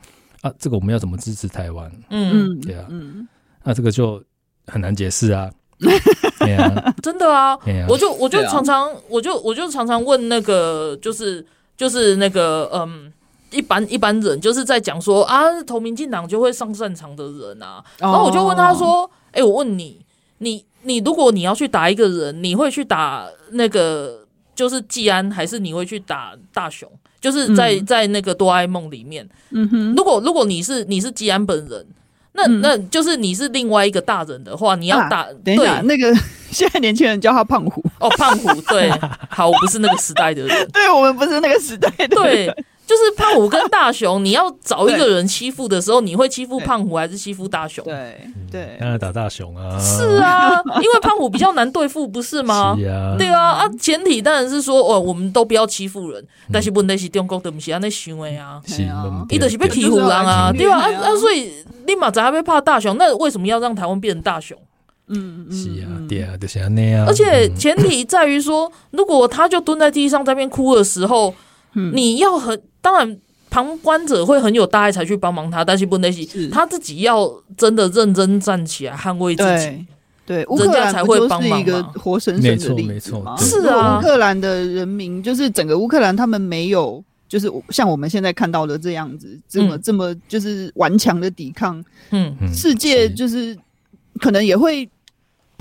[0.42, 1.90] 啊，这个我们要怎么支持台湾？
[2.10, 3.26] 嗯，对啊，嗯，
[3.64, 4.22] 那这个就
[4.66, 5.50] 很难解释啊。
[6.38, 11.44] 对啊，真的啊，我就我就常常我就我就常常问那个就是
[11.76, 13.12] 就是那个嗯，
[13.52, 20.00] 一般一般人就是在讲说啊，投民进党就会上战场的人啊，然后我就问他说，哎、欸，我问你。
[20.44, 26.90] 你你如果你要去打一个人，你会去打那个就是季安，还是你会去打大雄？
[27.20, 29.94] 就是在、嗯、在那个哆啦 A 梦里面，嗯哼。
[29.94, 31.86] 如果如果你是你是季安本人，
[32.32, 35.20] 那、嗯、那就是你是另外一个大人的话，你要打。
[35.20, 36.12] 啊、等一下，对那个
[36.50, 38.90] 现在年轻人叫他胖虎哦，胖虎对，
[39.30, 42.64] 好，我不是那个时代的人， 对我们不是那个时代的人，对。
[42.84, 47.82] 就是胖虎跟大雄，你要找一个人欺负的时候，你会欺负胖虎还是欺负大雄？
[47.84, 49.78] 对对，当然打大雄啊！
[49.78, 52.74] 是啊，因为胖虎比较难对付，不是吗？
[52.78, 53.68] 是啊，对啊啊！
[53.80, 60.78] 前提当然是说，哦，我们都不要欺负人，但是问题是中国的不是安尼想的啊，是啊，伊就是被欺负人啊，对吧？
[60.80, 61.16] 啊啊！
[61.16, 61.52] 所以
[61.86, 64.58] 立马咱还被怕大雄，那为什么要让台湾变成大雄？
[65.08, 67.06] 嗯嗯，是啊，对啊，就是那样。
[67.06, 71.34] 而且前提在于说，如果他就蹲在地上在那边哭的时候，
[71.74, 72.60] 你要很。
[72.80, 73.16] 当然，
[73.48, 76.48] 旁观者会很有大爱才去帮忙他，但是不能是。
[76.48, 79.86] 他自己要真的认真站起来捍卫自己，
[80.26, 81.60] 对，人家才会帮忙。
[81.60, 91.80] 一个活生生的例子嘛，是啊，乌克兰的人民就是整个乌克兰，他们没有就是像我们现在看到的这样子，这么这么就是顽强的抵抗，
[92.10, 93.56] 嗯，世界就是
[94.18, 94.88] 可能也会。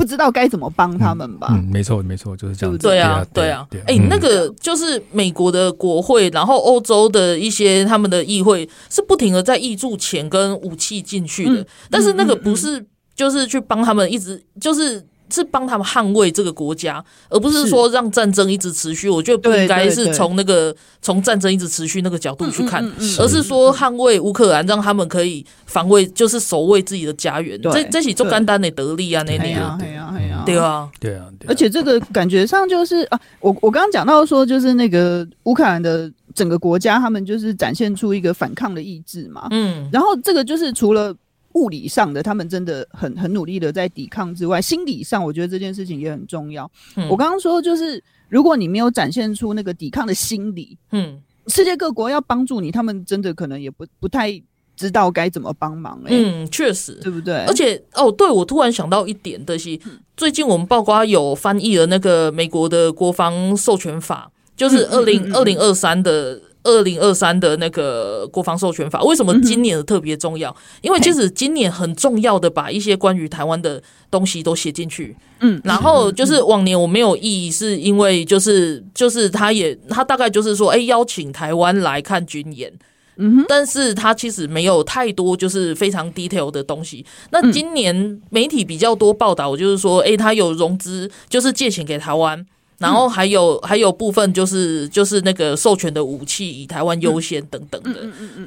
[0.02, 1.50] 不知道该怎么帮他们吧？
[1.52, 2.80] 嗯，没错，没错，就是这样子。
[2.80, 3.68] 对啊，对啊。
[3.86, 12.84] 哎，那个就是美国的国会，然后欧洲的一些他们的议会是不停的在挹注钱跟武器进去的，但是那个不是
[13.16, 15.06] 就是去帮他们一直就是。
[15.32, 19.10] 是帮他们捍卫这个国家，而不是说让战争一直持续。
[19.10, 22.84] 我觉得不应该是从那个从战争一直持续那个角度去看，
[23.20, 27.60] 而是说捍卫乌克兰，让他们可以防卫，就是守卫自己的家园。
[27.62, 30.10] 这这是做简单的得力啊，那那个，对啊，
[30.46, 31.26] 对啊，对啊。
[31.48, 39.48] 而且这个感觉上就是啊，我我刚刚讲到说，就是那个乌克兰的整个国家，他们就是展现出一个反抗的意志嘛。
[39.52, 41.16] 嗯，然后这个就是除了。
[41.54, 46.70] 物理上的，他们真的很很努力的在抵抗之外，心理上，我觉得这件事情也很重要。
[46.96, 54.42] 嗯、我刚刚说，就是如果你没有展现出那个抵抗的心理，嗯，世界各国要帮助你，他们真的可能也不不太
[54.76, 56.10] 知道该怎么帮忙、欸。
[56.12, 57.36] 嗯，确实，对不对？
[57.46, 59.80] 而且，哦，对，我突然想到一点的是，
[60.16, 66.42] 最近我们曝光有翻译了那个美国的国防授权法，就是二零二零二三的。
[66.64, 70.56] 二零二三的那个国防授权法，为什么今年的特别重要？
[70.82, 75.16] 因为其实今年很重要的把一些关于台湾的东西都写进去。
[75.40, 82.72] 嗯，然后就是往年我没有异议，是因为就是就是他也他大概就是说，哎，邀请台湾来看军演。
[83.18, 87.06] 嗯，但是他其实没有太多就是非常 detail 的东西。
[87.32, 92.46] 那今年媒体比较多报道，就是说，哎，他有融资，就是借钱给台湾。
[92.82, 98.00] 然后还有还有部分就是就是那个授权的武器以台湾优先等等的，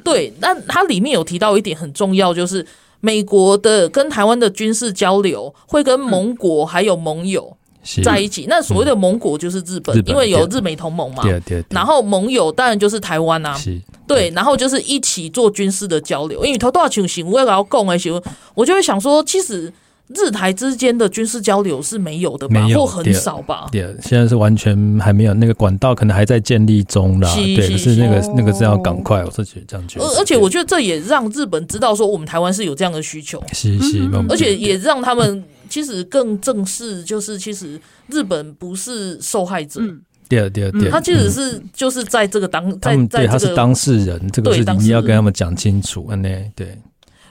[0.03, 0.33] 对。
[0.41, 2.65] 那它里面有提到一点很重要，就是
[2.99, 7.55] 美国的跟台湾的军事交流会跟盟国还有盟友
[8.03, 8.45] 在一起。
[8.49, 11.23] 那所谓的盟国就是日本，因为有日美同盟嘛。
[11.69, 13.57] 然后盟友当然就是台湾啊，
[14.05, 14.29] 对。
[14.31, 16.43] 然后就是一起做军事的交流。
[16.43, 18.21] 因为头多少情形我也要讲的时候，
[18.53, 19.71] 我就会想说，其实。
[20.07, 23.67] 日台之间的军事交流是没有的吧，没有，或很少吧？
[23.71, 27.27] 对，现在是完全还没有那个管道，可能还在建立中啦。
[27.29, 30.05] 是对，可是那个是那个是要赶快，我是觉得这样觉得。
[30.05, 33.41] 而而且我觉得这也让日本知道说，我们台湾是有这样的需求。
[33.51, 39.81] 是是，而且也让他们 其实更正视，就是其实日本不是受害者。
[40.29, 46.07] 对对对，他其实是就是在这个当在在他是当事人，这个事情你要跟他们讲清楚。
[46.09, 46.21] 嗯，
[46.55, 46.77] 对。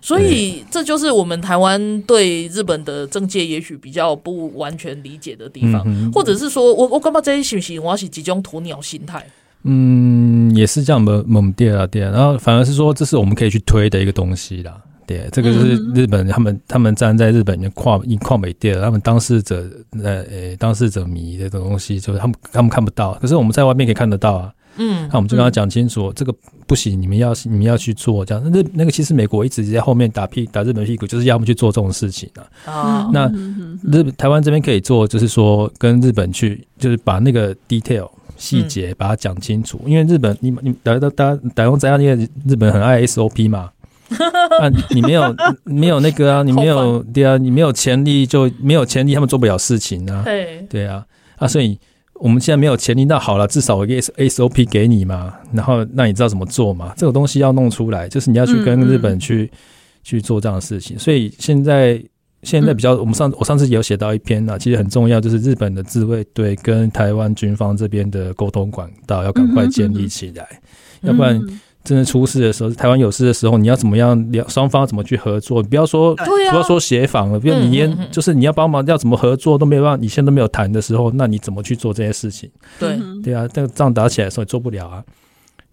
[0.05, 9.25] 所以这就是我们台湾对日本的政界也许比较不完全理解的地方，或者是说我我干嘛这些信息我要是集中鸵鸟心态？
[9.63, 14.79] 嗯，也是这样猛猛跌啊跌，然后反而是说这是我们可以去推的一个东西啦。
[15.07, 19.65] 对，这个就是日本他们他们站在日本的跨一跨美店，他们当事者
[20.03, 24.53] 呃呃当事者迷的这种东西，就是他们他们看不到，可是我们在外面可以看得到啊。
[24.77, 26.35] 嗯，那我们就跟他讲清楚，这个
[26.67, 28.51] 不行，你们要你们要去做这样。
[28.53, 32.43] 那那个其实美国一直在后面打屁打日本屁股，就是要么去做这种事情啊。
[32.67, 33.29] 哦，那
[33.83, 43.71] 日本台湾这边可以做，就是说跟日本去，就是把那个 detail 细节把它讲清楚，因为日本你你大家大家大家在啊，因为日本很爱 SOP 嘛。
[44.61, 45.35] 啊，你没有
[45.65, 50.23] 没有那个啊，你没有 对啊，你没有潜力就没有潜力，他们做不了事情啊。
[50.25, 50.61] 对。
[50.69, 51.05] 对啊，
[51.37, 51.77] 啊，所以
[52.25, 56.95] 我们现在没有潜力，那好了，至少我一个 SOP 给你嘛，然后那你知道怎么做嘛？
[56.97, 59.51] 这个东西要弄出来，就是你要去跟日本去
[60.03, 60.99] 去做这样的事情。
[60.99, 62.03] 所以现在
[62.43, 70.49] 现在比较，我们上我上次也有写到一篇啊，其实很重要，就是日本的自卫队跟台湾军方这边的沟通管道要赶快建立起来，
[71.03, 71.39] 要不然。
[71.85, 74.33] 真的出事的时候，台湾有事的时候，你要怎么样？
[74.33, 75.63] 两双方怎么去合作？
[75.63, 82.51] 不要说，不要说协防了，不要你连就是你要帮忙，要怎么合作都没有办法，你现在都没有谈的时候，那你怎么去做这些事情？
[82.81, 85.05] 对对啊，这个仗打起来的时候也做不了啊。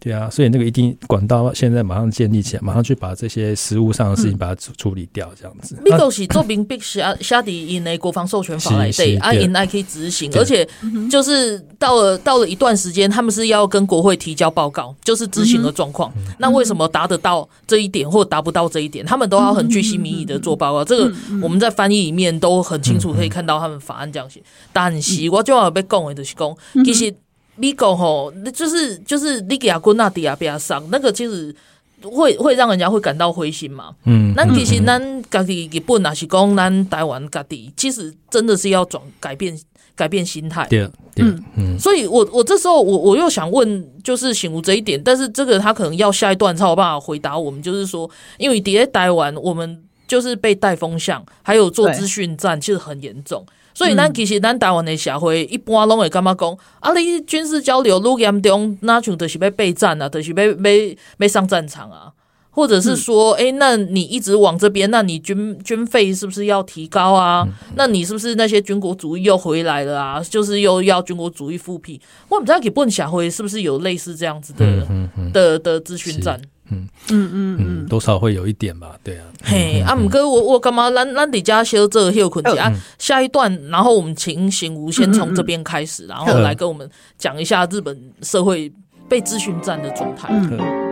[0.03, 5.77] 对啊，所以那个一定管道现在马上建立起来，马上去把这些实物上的事情把它处处理掉，这样子。
[5.85, 10.67] 美国是做兵必须啊下底以内国防授权法来对，啊，因来可以执行，而且
[11.07, 16.11] 就是到了到了一段时间，他们是要跟国会提交报告，就是执行的状况。
[16.39, 20.83] 那为什么达得到这一点，或达不到这一点，他们都要很巨细靡遗的做报告。
[20.83, 24.41] 这个我们在翻译里面都很清楚可以看到他们法案这样写。
[24.73, 27.13] 但是我就要被讲的就是讲，其实。
[27.55, 31.55] 美国吼，那就是就是你给阿姑那底下比较伤，那个其实
[32.01, 33.93] 会会让人家会感到灰心嘛。
[34.05, 39.59] 嗯，那其实咱家己日本也是讲咱台湾家己，其实真的是要转改变
[39.95, 40.65] 改变心态。
[40.67, 41.79] 对，嗯嗯。
[41.79, 53.45] 所以我我这时候我我又想问，就是醒悟这一点，但是这个他可能要下一段才有办法回答我们，就是说，因为底下台湾我们就是被带风向，还有做资讯战，其实很严重。
[53.73, 62.12] 所以，咱其实咱台湾的社会一般拢会感觉讲，啊，你军事交流愈严重，那像就是要备战啊，就是要要要上战场啊，
[62.49, 67.47] 或者是说，诶、欸，那你一直往这边，那你军军费是不是要提高啊？
[67.75, 70.21] 那你是不是那些军国主义又回来了啊？
[70.21, 71.99] 就是又要军国主义复辟？
[72.27, 74.86] 我不知道日本社会是不是有类似这样子的
[75.31, 76.39] 的的资讯战？
[76.71, 79.25] 嗯嗯嗯嗯，多少会有一点吧，对啊。
[79.43, 80.89] 嘿，啊，姆哥我我干嘛？
[80.89, 88.71] 咱咱底家修这个休困啊，下一段，然后我们请醒吾先从这边开始，然后来跟我们讲一下日本社会
[89.10, 90.29] 被咨询站的状态。
[90.31, 90.90] 嗯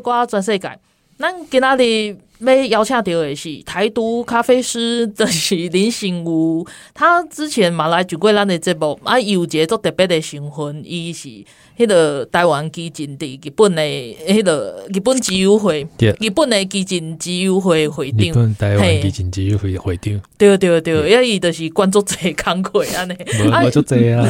[0.00, 0.78] 报瓜全世界，
[1.18, 6.66] 咱今仔日要邀请到的是台独咖啡师，就是林心如。
[6.94, 11.28] 他之前嘛来上过咱的节目，啊，有一个做特别的身份，伊是
[11.76, 23.14] 迄个台湾基金的日本的迄个日本基友会，日本的基金基友会会长，日本台湾基金基友会会长，对对对，因伊就是关注这工作安尼，
[23.50, 24.24] 关注这啊，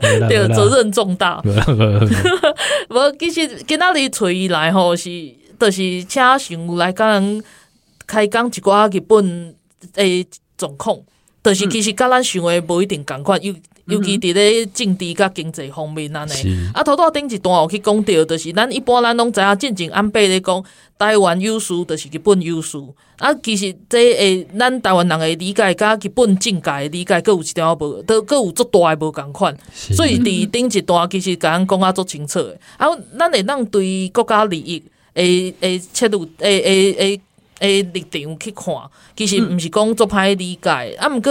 [0.00, 1.40] 对，责任重大。
[2.88, 5.10] 无 其实今仔日找伊来吼是，
[5.58, 7.42] 就是请醒吾来讲
[8.06, 9.54] 开讲一寡日本
[9.94, 10.98] 诶状况，
[11.42, 13.54] 就是其实甲咱想诶无一定共款，尤
[13.86, 16.32] 尤其伫咧政治甲经济方面安尼。
[16.74, 20.62] 啊，头拄顶一段有去讲到，就是咱一般咱拢知影，进前安倍咧讲
[20.98, 22.78] 台湾优势，就是日本优势。
[23.18, 29.56] 啊，其实这诶，咱台湾人诶理解，甲日本政界诶理解，各有一点无，都各有足大诶无共款。
[29.74, 32.58] 所以伫顶一段其实甲咱讲啊足清楚诶。
[32.78, 32.86] 啊，
[33.18, 34.82] 咱会当对国家利益
[35.14, 37.20] 诶诶切入诶诶诶
[37.58, 38.74] 诶立场去看，
[39.14, 40.96] 其实毋是讲足歹理解。
[40.98, 41.30] 啊，毋过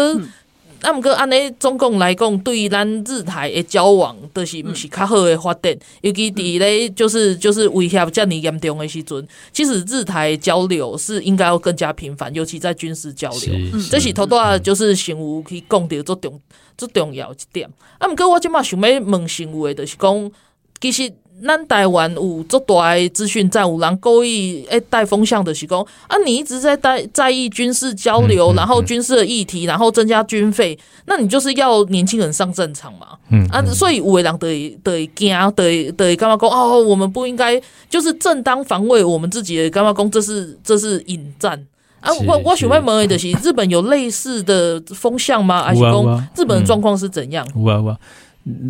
[0.82, 16.42] 那么个安尼总共来讲，对于咱日台的交往，都是毋是较好的发展，尤其伫咧就是就是威胁遮尔严重的时阵，其实日台交流是应该要更加频繁，尤其在军事交流，这是头大就是新闻去讲到最重
[16.78, 17.70] 最重要一点。
[17.98, 20.32] 啊，毋过我即马想要问新闻的，就是讲
[20.80, 21.12] 其实。
[21.46, 33.08] 咱台湾有这大资讯战，有人故意诶带风向的是讲啊，你一直在带在意军事交流，然后军事的议题，然后增加军费，那你就是要年轻人上战场嘛？
[33.32, 41.66] 嗯啊，所以有的人得得惊，得得干嘛讲哦，我们不应该就是正当防卫我们自己的干嘛讲，这是这是引战
[42.02, 42.12] 啊！
[42.26, 45.64] 我我想问问的是，日本有类似的风向吗？
[45.64, 47.46] 还是讲日本的状况是怎样？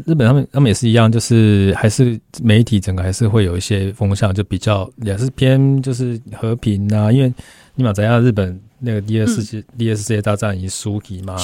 [0.05, 7.11] 日本他们他们也是一样，就是还是媒体整个还是会有一些风向，就比较也是偏就是和平啊。
[7.11, 7.34] 因为
[7.75, 11.36] 你马，怎样日本那个第二世界、嗯、第二次世界大战已经输给嘛，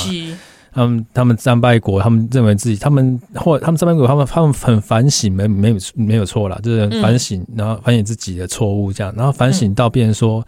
[0.74, 10.46] 他们他们战败国，他们认为自己他们或他们战败国，他们他们很反省，没没有没有错啦，就是反省，嗯、然后反省自己的错误，这样，然后反省到变成说、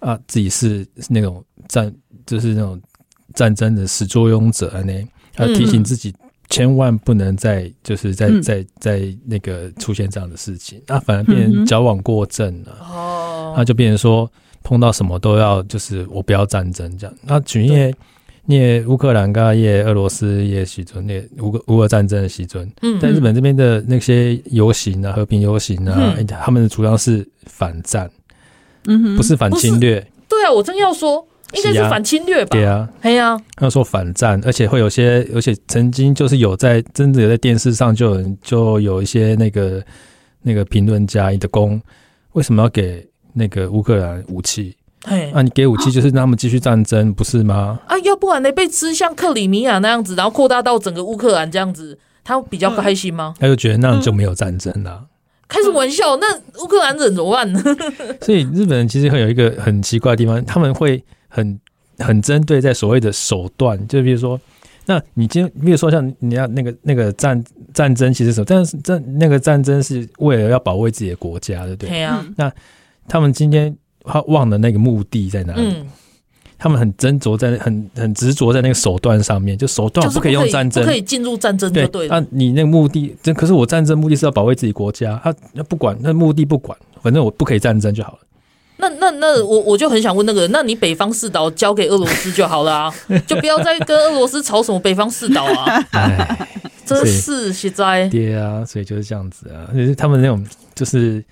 [0.00, 1.90] 嗯、啊，自己是那种战，
[2.26, 2.78] 就是那种
[3.32, 4.92] 战争的始作俑者呢，
[5.38, 6.14] 要提醒自己。
[6.50, 12.76] 千万不能再就是在在在那个出现这样的事情，那反而变成矫枉过正了。
[12.80, 14.30] 哦，那就变成说
[14.62, 17.16] 碰到什么都要就是我不要战争这样。
[17.22, 17.94] 那举业
[18.46, 22.68] 也乌克兰跟也俄罗斯也西尊那乌乌俄战争的西尊。
[22.82, 28.10] 嗯，在日本这边的那些游行啊，和平游行啊，他们主要是反战，
[28.88, 30.04] 嗯，不是反侵略。
[30.28, 31.24] 对啊，我正要说。
[31.54, 32.50] 应该是反侵略吧？
[32.52, 33.40] 对啊，对啊。
[33.56, 39.82] 他说反战，而且会有些，而且曾经就是有在真的有在电视上就有人就有一些那个
[40.42, 41.80] 那个评论家的攻，
[42.32, 44.76] 为什么要给那个乌克兰武器？
[45.04, 47.80] 哎，啊，你给武器就是让他们继续战争，不是吗？
[47.86, 53.34] 啊，要不然呢被吃像克里米亚那样子，然后扩大到整个乌克兰这样子，他比较开心吗？
[53.40, 55.06] 他就觉得那样就没有战争了。
[55.48, 56.16] 开什么玩笑？
[56.18, 57.60] 那乌克兰人怎么办呢？
[58.22, 61.02] 所以日本人其实会有一个很奇怪的地方，他们会。
[61.30, 61.58] 很
[61.98, 64.38] 很针对在所谓的手段，就比如说，
[64.84, 68.44] 那你今天，比如说像你要那个那个战战争，其实什么？
[68.46, 71.88] 但是战那个战争是为了要保卫自己的国家，对不对？
[71.88, 72.26] 对啊。
[72.36, 72.52] 那
[73.08, 73.74] 他们今天
[74.04, 75.62] 他忘了那个目的在哪里？
[75.62, 75.86] 嗯。
[76.62, 82.06] 他们很斟酌在很很执着在那个手段上面，就手段不可以用战争，不可以进入战争，对对。
[82.06, 88.18] 那你那个目的，这可是我战争目的是要保卫自己国家，他那不管那目的不管，反正我不可以战争就好了。
[88.80, 92.94] 那那那我我就很想问那个人，那你北方四岛交给俄罗斯就好了啊，
[93.26, 95.86] 就不要再跟俄罗斯吵什么北方四岛啊！
[95.92, 96.48] 哎，
[96.84, 98.08] 真是实在。
[98.08, 101.22] 对啊，所以就是这样子啊，就是他们那种就是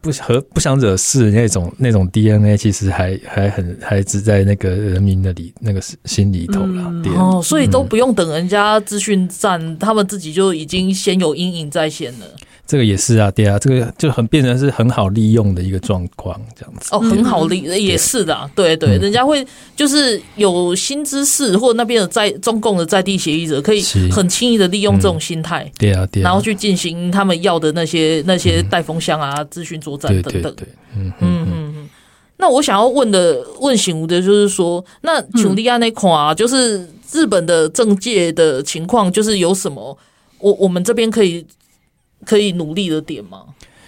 [0.00, 6.92] 不和不想惹事那种那种 DNA，其实还还很还是在那个人民的里那个心里头了。
[7.16, 12.26] 哦，所以都不用等人家资讯站，他们自己就已经先有阴影在先了。
[12.68, 16.90] 这个也是啊，对啊，这个就很变成是很好利用的一个状况，这样子。
[16.92, 19.42] 哦，很好利，也是的，对对，人家会
[19.74, 30.54] 就是有新知识或者那边的在中共的在地协议者，可以很轻易的利用这种心态，对啊，对，然后去进行他们要的那些那些带风箱啊、资讯作战等等。
[30.94, 31.88] 嗯嗯嗯嗯。
[32.36, 39.96] 那我想要问的问醒吾的就是说，那蒋丽安那款啊，就是日本的政界的情况，就是有什么
[40.38, 41.46] 我我们这边可以。
[42.24, 43.42] 可以努力的点吗？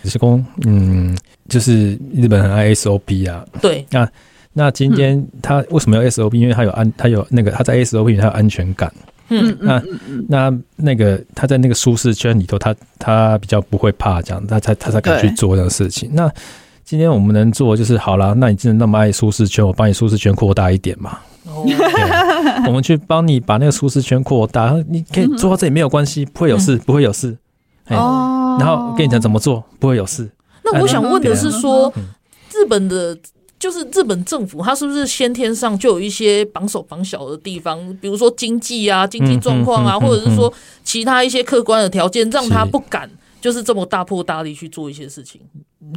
[0.05, 1.16] 是工，嗯，
[1.49, 3.45] 就是日本很爱 SOP 啊。
[3.61, 4.09] 对，那
[4.53, 6.35] 那今天他为什么要 SOP？
[6.35, 8.93] 因为他有安，他有那个他在 SOP 里他有安全感。
[9.28, 9.83] 嗯，那
[10.28, 16.11] 那那个他在那个舒适圈里头，他他比较不会怕这样，他才他才敢去做这个事情。
[16.12, 16.28] 那
[16.83, 21.18] 今天我们能做就是好了，那你真的那么爱舒适圈，我帮你舒适圈扩大一点嘛。
[21.45, 21.64] 哦，
[22.66, 27.37] 我们去帮你把那个舒适圈扩大，你可以做到这里没有关系，不会有事，不会有事。
[27.97, 30.30] 哦，然后跟你讲怎么做，不会有事。
[30.62, 31.93] 那我想问的是说，
[32.53, 33.16] 日本的，
[33.59, 37.78] 就是日本政府，它是不是先天上就有一些绑手绑脚的地方？
[38.01, 40.53] 比如说经济啊、经济状况啊，或者是说
[40.84, 43.11] 其他一些客观的条件，让他不敢
[43.41, 45.41] 就是这么大破大立去做一些事情？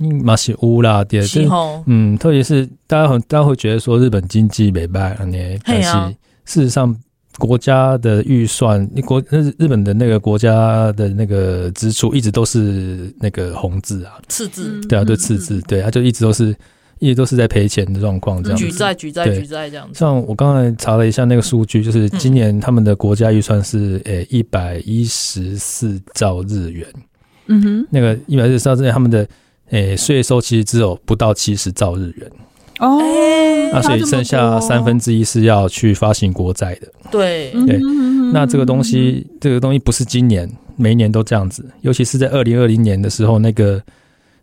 [0.02, 1.22] 嗯，嘛是有啦，对，
[1.86, 5.18] 嗯，特别是大家很大家会觉得说日本经济没败，
[5.66, 6.16] 但是
[6.46, 6.96] 事实上。
[7.40, 16.56] 国家的预算，国日日本的那个国家的那个支出一直都是那个红字啊，赤字，对啊，对赤字，对，他就一直都是
[17.00, 19.98] 一直都是在赔钱的状况，这样子，举债举债举债这样子。
[19.98, 26.88] 像我刚才查了一下那个数据，就是今年他们的国家预算是诶一百一十四兆日元，
[27.48, 29.28] 嗯哼，那个一百一十四兆日元，他们的
[29.72, 32.32] 诶税收其实只有不到七十兆日元。
[32.80, 33.00] 哦，
[33.72, 36.88] 那所以剩下三分之一是要去发行国债的。
[37.12, 37.80] 对对，
[38.32, 43.82] 那这个东西，这个东西不是今年，每一年都这样子，尤其是在二零二零年的时候，那个，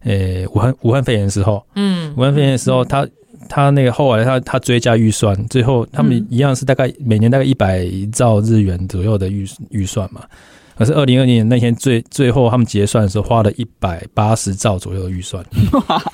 [0.04, 3.06] 呃，武汉武汉肺炎的时候，嗯，武汉肺炎的时候，他
[3.48, 10.22] 他那个后来他他追加预算，最后他们一样是大概每年大概一百兆日元左右的预预算嘛。
[10.80, 15.44] 可是二零二零年那天最最后他们结算的时候花了一百八十兆左右的预算，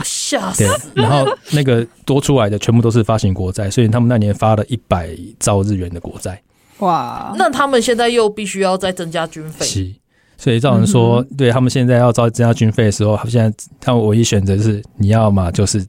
[0.02, 0.64] 吓死！
[0.92, 6.42] 然后那个多出来的全部都是发行国债，所以他们那年发了一百兆日元的国债。
[6.80, 9.94] 哇，那他们现在又必须要再增加军费，是。
[10.36, 15.86] 所以照人说，嗯、对他们现在要招增加军费的时候，他们现在他们唯一选择是你要么就是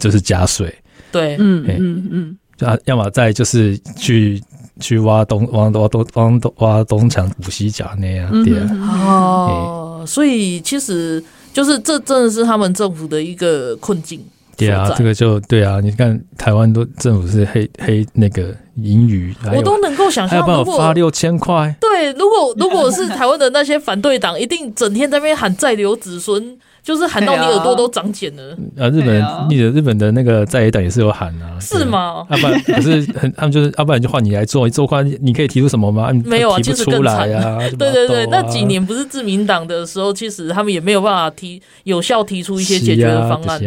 [0.00, 0.74] 就是加税，
[1.12, 4.42] 对，嗯嗯嗯，要要么再就是去。
[4.80, 8.68] 去挖东挖挖东挖东挖东墙补西墙那样，对啊，
[9.06, 11.22] 哦，所以其实
[11.52, 14.20] 就是这真的是他们政府的一个困境。
[14.56, 21.74] 对啊，这个就对啊，你看台湾都政府是黑黑那个盈余，我都能够想象，还要帮我发六千块。
[21.80, 26.58] 对，如果如果是台湾的那些反对党，一定整天在那边喊再留子孙。
[26.82, 28.88] 就是喊到你耳朵都长茧了啊！
[28.88, 32.26] 日本，你的日本的那个在野党也是有喊啊，是吗？
[32.30, 36.10] 要不然可是很，他们就是要不然就换你来做，做官你可以提出什么吗？
[36.24, 37.58] 没有啊，提不出来啊。
[37.78, 43.58] 对对对，那几年不是自民党的时候，其实他们也没有办法提有效提出一些解决的方案。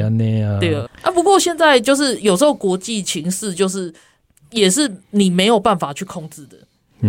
[0.59, 3.93] 对啊，啊，不过现在就是有时候国际情势就是
[4.49, 6.57] 也是你没有办法去控制的，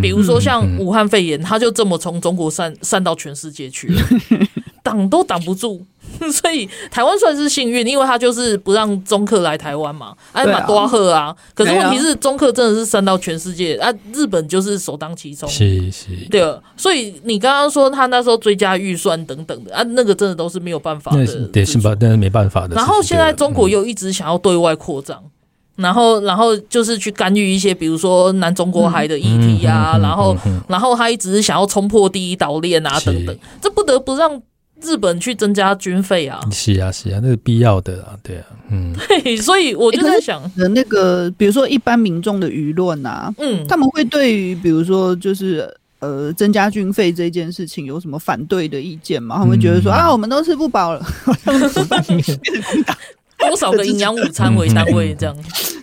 [0.01, 4.03] 比如说像武汉肺炎，它就这么从中国散散到全世界去了，
[4.85, 5.85] 挡都挡不住。
[6.31, 11.35] 所以台湾算是幸运，因为他就是不让中客来台湾嘛，哎马多赫啊。
[11.55, 15.49] 可是问题是，中客真的是散到全世界啊，日本就是首当其冲。
[15.49, 16.57] 是是，对。
[16.77, 21.97] 所以你刚刚说他那时候追加预算等等的啊，那个真的都是没有办法的，对，是吧？
[21.99, 22.77] 但是没办法的。
[22.77, 25.21] 然后现在中国又一直想要对外扩张，
[25.75, 30.37] 然后然后就是去干预一些，比如说南中国海的议题啊，然后
[30.69, 34.41] 然后他一直是想要冲破第一岛链啊等等，这不得不让。
[34.85, 36.41] 日本去增加军费啊？
[36.53, 38.95] 是啊，是啊，那是必要的啊，对啊，嗯，
[39.39, 45.69] 所以我就在想，欸、那个比如说一般民众的舆论啊，嗯，他们会对于比如说就是
[46.01, 49.37] 呃增加军费这件事情有什么反对的意见吗？
[49.39, 51.05] 他们会觉得说、嗯、啊，我们都吃不饱了，
[53.49, 55.37] 多少个营养午餐为单位这样？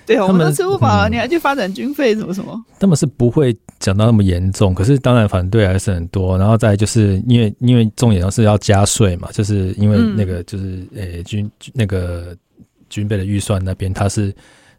[0.06, 2.60] 对啊，我们都吃不饱了，你还去发展军费什么什么？
[2.80, 6.38] 他们是不会讲到那么严重，可是当然反对还是很多。
[6.38, 12.36] 然后再就是因为因为重点是要加税嘛，就是因为那个就是呃、欸、军那个
[12.90, 14.34] 军备的预算那边，他是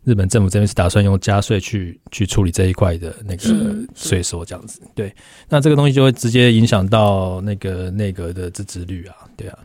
[0.05, 4.80] 日本政府这边是打算用加税去去处理这一块的那个税收这样子。
[4.95, 5.14] 对，
[5.49, 9.59] 那这个东西就会直接影响到那个内阁的支持率啊，对啊，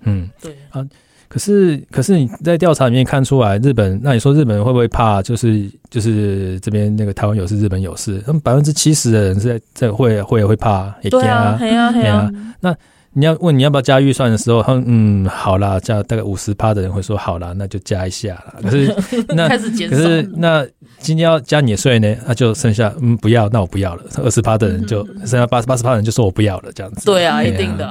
[0.00, 0.84] 嗯，对啊。
[1.32, 5.22] 可是，可是你在调查里面看出来，日本，那你说日本人会不会怕？
[5.22, 12.30] 就是就是这边那个台湾有事，日本有事，他们百分之七十的人是在在会会会怕，也对啊，对啊，对啊。
[12.60, 12.76] 那
[13.14, 18.56] 你要问你要不要加预算的时候，他们嗯，好啦，加大概五十趴的人会说好啦，那就加一下啦。
[18.60, 18.94] 可是
[19.34, 20.66] 那开始减少，可是那
[20.98, 24.02] 今天要加你的税呢，那就剩下嗯不要，那我不要了。
[24.22, 27.06] 二十趴的人就剩下八十八十趴的人就说我不要了，这样子。
[27.06, 27.88] 对啊，一定的，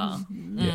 [0.57, 0.67] 嗯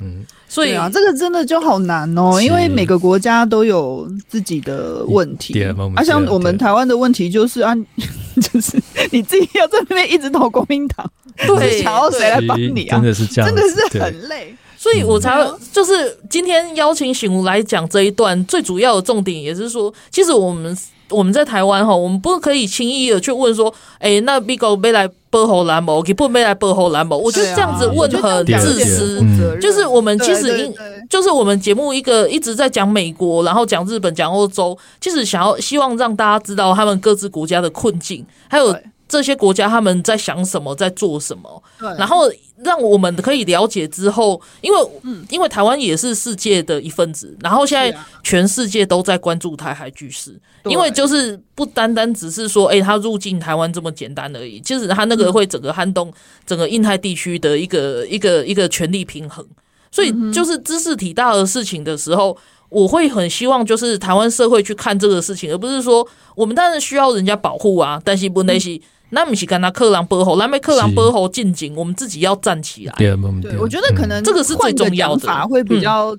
[0.00, 0.26] 嗯。
[0.50, 5.54] 所以啊，这个真的就好难哦，因为每个国家都有自己的问题。
[5.94, 7.72] 啊，像我们台湾的问题就是啊，
[8.42, 8.76] 就是
[9.12, 11.08] 你自己要在那边一直投国民党，
[11.46, 12.96] 对，想要谁来帮你啊？
[12.96, 14.52] 真的是这样，真的是很累。
[14.76, 15.38] 所以我才
[15.72, 20.76] 就是今天邀请醒吾来讲这一段，最主要的重点也是说，其实我们。
[21.10, 27.18] 我们在台湾哈，我们不可以轻易的去问说，哎、欸，那美国没来保护兰博，不没来背后蓝某？
[27.18, 29.20] 我觉得这样子问很自私。
[29.60, 30.74] 就是我们其实应，
[31.08, 38.74] 就是我们节目一个一直在讲美国，然后讲日本，讲欧洲，其实想要希望让大家知道他们各自国家的困境，还有。
[39.10, 41.62] 这些国家他们在想什么，在做什么？
[41.80, 42.30] 对，然后
[42.62, 56.12] 让我们可以了解之后，因为嗯，因为台湾也是世界的一份子，然后现在全世界都在关注台海局势，因为就是不单单只是说，哎，他入境台湾这么简单而已，其实他那个会整个撼动
[56.46, 59.44] 整个印太地区的一个一个一个权力平衡，
[59.90, 62.38] 所以就是知识体大的事情的时候，
[62.68, 66.06] 我会很希望就是台湾社会去看这个事情，而不是说
[66.36, 68.80] 我们当然需要人家保护啊，但是不那些。
[69.10, 72.94] 那不是跟他克朗波吼，那没克朗波吼进警，我们自己要站起来。
[72.96, 73.12] 对，
[73.58, 76.16] 我觉得可能这个是最重要的，会比较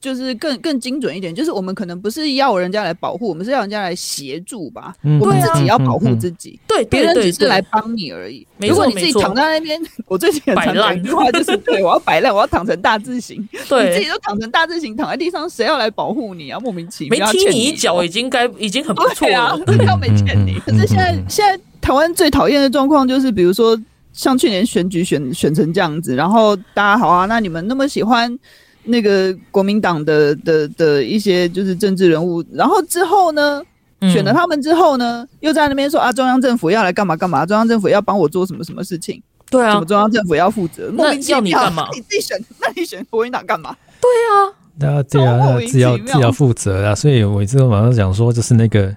[0.00, 4.94] 就是更更精准一点，就是我们可能不是要人家来保护，我们是要人家来协助吧。
[5.02, 8.46] 嗯我们自己要保护自己，对，别人只是来帮你而已。
[8.58, 13.46] 没错如果你自己躺在那边，我最近很常讲一句话，就是对我要摆烂，我要躺成大字形。
[13.68, 16.60] 对，你自己都躺成大字形，躺在地上，谁要来保护你啊？
[16.60, 20.60] 莫名其妙，没踢你一脚已经该已经很不错了，对啊，没欠你。
[20.60, 23.78] 可是现在现在台湾最讨厌的状况就是，比如说
[24.14, 28.38] 像去年选举选选成这样子，然后大家好啊，那你们那么喜欢。
[28.84, 33.62] 那个国民党的的的一些就是政治人物，然后之后呢，
[34.00, 41.86] 嗯、选了他们之后呢，又在那边说啊，中央政府要来干嘛干嘛，中央政府要帮我做什么什么事情，对啊，什么中央政府要负责，那要你干嘛？
[41.94, 43.76] 你自己选，那你选国民党干嘛？
[44.00, 48.92] 对啊，对啊，对啊，自己要自己要负责啊，所以我这个马上讲说，就是那个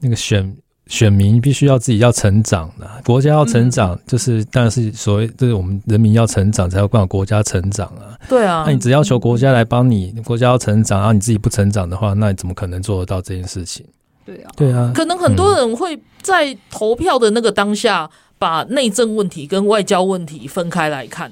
[0.00, 0.54] 那个选。
[0.90, 8.18] 选民必须要自己要成长的，国家要成长，就是当然是所谓，就是我们人民要成长，才要帮国家成长啊。
[8.28, 13.86] 对啊，那你只要求国家来帮你，国家要成长，然后你自己不成长的话，那你怎么可能做得到这件事情？
[14.26, 14.90] 对啊，对啊。
[14.92, 21.30] 可能很多人会在投票的那个当下，把内政问题跟外交问题分开来看，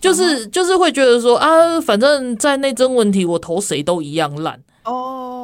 [0.00, 5.43] 就是就是会觉得说啊，反正在内政问题，我投谁都一样烂哦。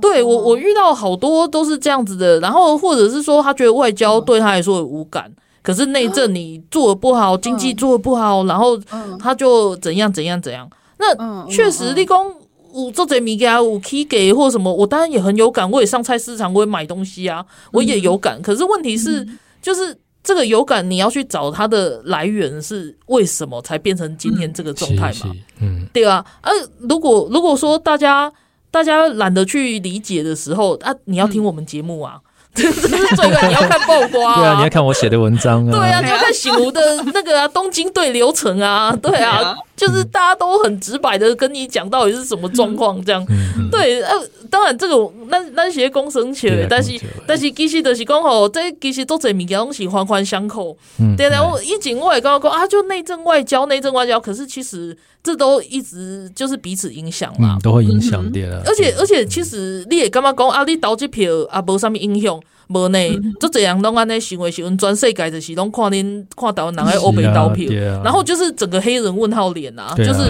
[0.00, 5.30] 对我，我遇到好多都是这样子的，然后或者是说他觉得外交对他来说有无感，
[5.62, 8.78] 可是内政你做的不好，经济做的不好，然后
[9.18, 10.68] 他就怎样怎样怎样。
[10.98, 12.34] 那确实，立功
[12.72, 18.40] 我做这米给我可给或什么，我当然也很有感，我也上菜市场，我也买东西啊，我也有感。
[18.42, 19.26] 可是问题是，
[19.62, 25.32] 就是这个有感，你要去找它的来源是为什么才变成今天这个状态嘛？
[25.60, 26.24] 嗯，对啊。
[26.42, 28.32] 呃，如果如果说大家。
[28.70, 32.18] 大家懒得去理解的时候啊，你要听我们节目啊，
[32.54, 36.80] 这是最个你要看爆瓜，对啊，你要看我写的文章啊，对啊，你要看醒吾的
[37.12, 43.26] 那个啊，东京对流程啊，对啊，就是大家都很直白的跟你讲到底是什么状况，这样，
[43.72, 44.12] 对，呃，
[44.50, 46.92] 当然这个那那些公生钱，但是
[47.26, 50.76] 但是其实就是讲吼，这其实都这物件东西环环相扣，
[51.16, 54.94] 对然后以前我也刚刚讲啊，就内政外交，内政外交，可是其实。
[55.22, 58.62] 这都一直就是彼此影响嘛，都会影响的。
[58.64, 60.64] 而且而且，其实你也干嘛讲啊？
[60.64, 62.40] 你投这票啊，无什么影响，
[62.72, 62.98] 无呢？
[63.40, 67.68] 就这样拢安尼行为，是阮全世界就是拢看恁看台湾人爱欧北刀片，
[68.02, 70.20] 然后就是整个黑人问号脸啊，就是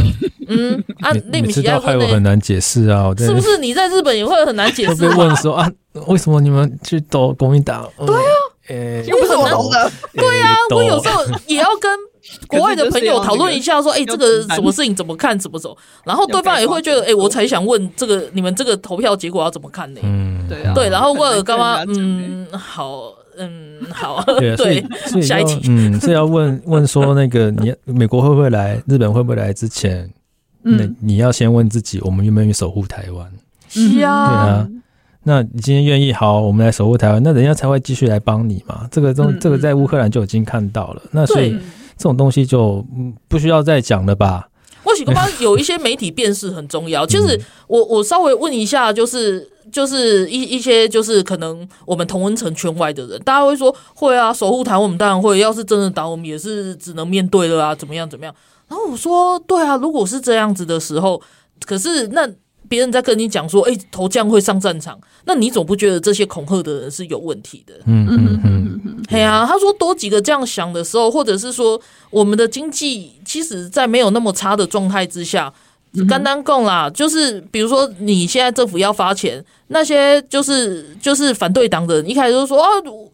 [0.49, 3.59] 嗯啊，那你知道害我很难解释啊，是不是？
[3.59, 4.95] 你在日本也会很难解释？
[4.95, 5.71] 会被问说啊，
[6.07, 7.89] 为什么你们去投国民党？
[8.07, 12.10] 对啊，又不是我投的，对啊，我有时候也要跟。
[12.47, 20.89] 国外的朋友讨论一下，说：“哎，这个什么事情怎么看，怎么走？”然后对方也会觉得：“哎，我才想问这个，你们这个投票结果要怎么看呢？”嗯，对啊，对。
[20.89, 21.85] 然后问尔干嘛？
[21.87, 24.23] 嗯，好，嗯，好，
[24.57, 24.85] 对，
[25.23, 30.11] 下一题，嗯，是要问问说那个你美国会不会来，日本会不会来之前，
[30.63, 33.31] 那你要先问自己，我们愿不愿意守护台湾？
[33.69, 34.69] 是啊，对啊。
[35.23, 38.89] 那你今天愿意好，我们来守护台湾，那人家才会继续来帮你嘛。
[38.91, 41.03] 这个东这个在乌克兰就已经看到了。
[41.11, 41.57] 那所以。
[42.01, 42.83] 这种东西就
[43.29, 44.49] 不需要再讲了吧？
[44.85, 47.05] 我喜欢有一些媒体辨识很重要。
[47.07, 47.39] 其 实
[47.69, 55.39] 我我稍微问一下，就是就是一一些就是可能我们同温层圈外的人，大家会说会啊，守护台湾我们当然会。
[55.39, 58.35] 要是真的打我们，也是只能面对了啊，怎么样怎么样？
[58.69, 61.21] 然后我说对啊，如果是这样子的时候，
[61.67, 62.27] 可是那
[62.71, 67.75] 别人在跟你讲说，哎，投降会上战场，那你总不觉得这些恐吓的人是有问题的？
[67.85, 69.03] 嗯嗯嗯嗯。
[69.09, 75.53] 对啊，他说多几个这样想的时候，或者是说我们的经济其实，在没有那么差的状态之下，
[76.09, 82.69] 刚刚讲啦，就是比如说你现在政府要发钱，那些就是就是反对党的人一开始就说啊，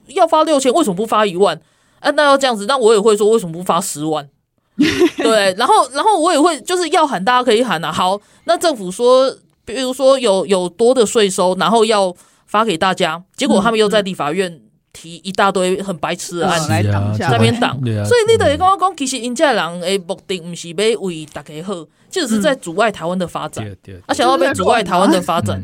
[0.08, 1.58] 要发六千，为什么不发一万？
[2.00, 4.28] 啊，那要这样子，那我也会说为什么不发十万？
[5.16, 7.90] 对，然后然后我也会就是要喊，大家可以喊啊。
[7.90, 9.34] 好，那政府说，
[9.66, 14.62] 比如说有有多的税收，然后要发给大家，结果他们又在立法院。
[14.98, 23.62] 提一大堆很白痴的案子，来挡那边挡，所以你等于跟我讲，其实因这人的目的不是要为大家好，就是在阻碍台湾的发展，
[24.06, 25.62] 啊，想要被阻碍台湾的发展，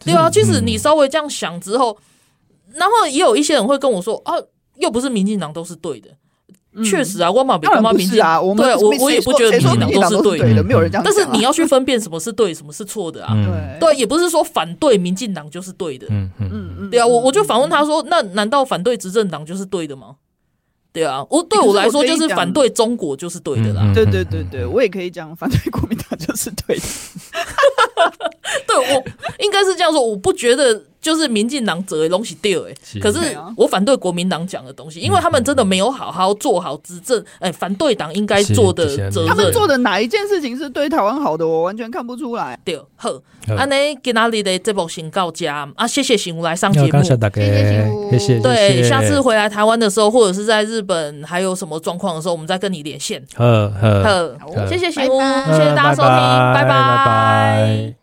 [0.00, 1.96] 对啊，其实你稍微这样想之后，
[2.74, 4.34] 然后也有一些人会跟我说，啊，
[4.76, 6.10] 又不是民进党都是对的。
[6.82, 8.40] 确实啊，我嘛比干嘛民进党？
[8.56, 11.02] 对我我也不觉得民进党都是对的，没有人这样。
[11.04, 13.34] 但是你要去分辨什么是对，什么是错的啊？
[13.78, 16.06] 对，也不是说反对民进党就是对的。
[16.10, 20.16] 嗯嗯嗯，对啊，我我就反问他说：“那难道反对执政党就是对的吗？”
[20.92, 23.92] 对啊，我对我来说就是反对中国就是对的啦。
[23.92, 26.82] 对对对对，我也可以讲反对国民党就是对的。
[28.66, 29.04] 对我
[29.38, 33.18] 应该是这样说，我不觉得就是民进党责的东西对哎，可是
[33.58, 39.28] 我反对国民党讲的东西，因为他们真的没有好好做好执政，哎、反对党应该做的责任。
[39.28, 41.46] 他们做的哪一件事情是对台湾好的？
[41.46, 42.58] 我完全看不出来。
[42.64, 43.10] 对，好，
[43.54, 47.42] 安尼今仔日的这部先到这啊，谢谢醒吾来上节目，谢谢大家，
[48.10, 48.40] 谢谢。
[48.40, 53.22] 对，下次回来台湾的时候，或者是在日本还有什么状况的时候，我们再跟你连线。
[53.36, 56.10] 好，好，谢谢醒吾，谢谢大家收听，
[56.54, 56.68] 拜拜。
[56.70, 57.94] 拜拜。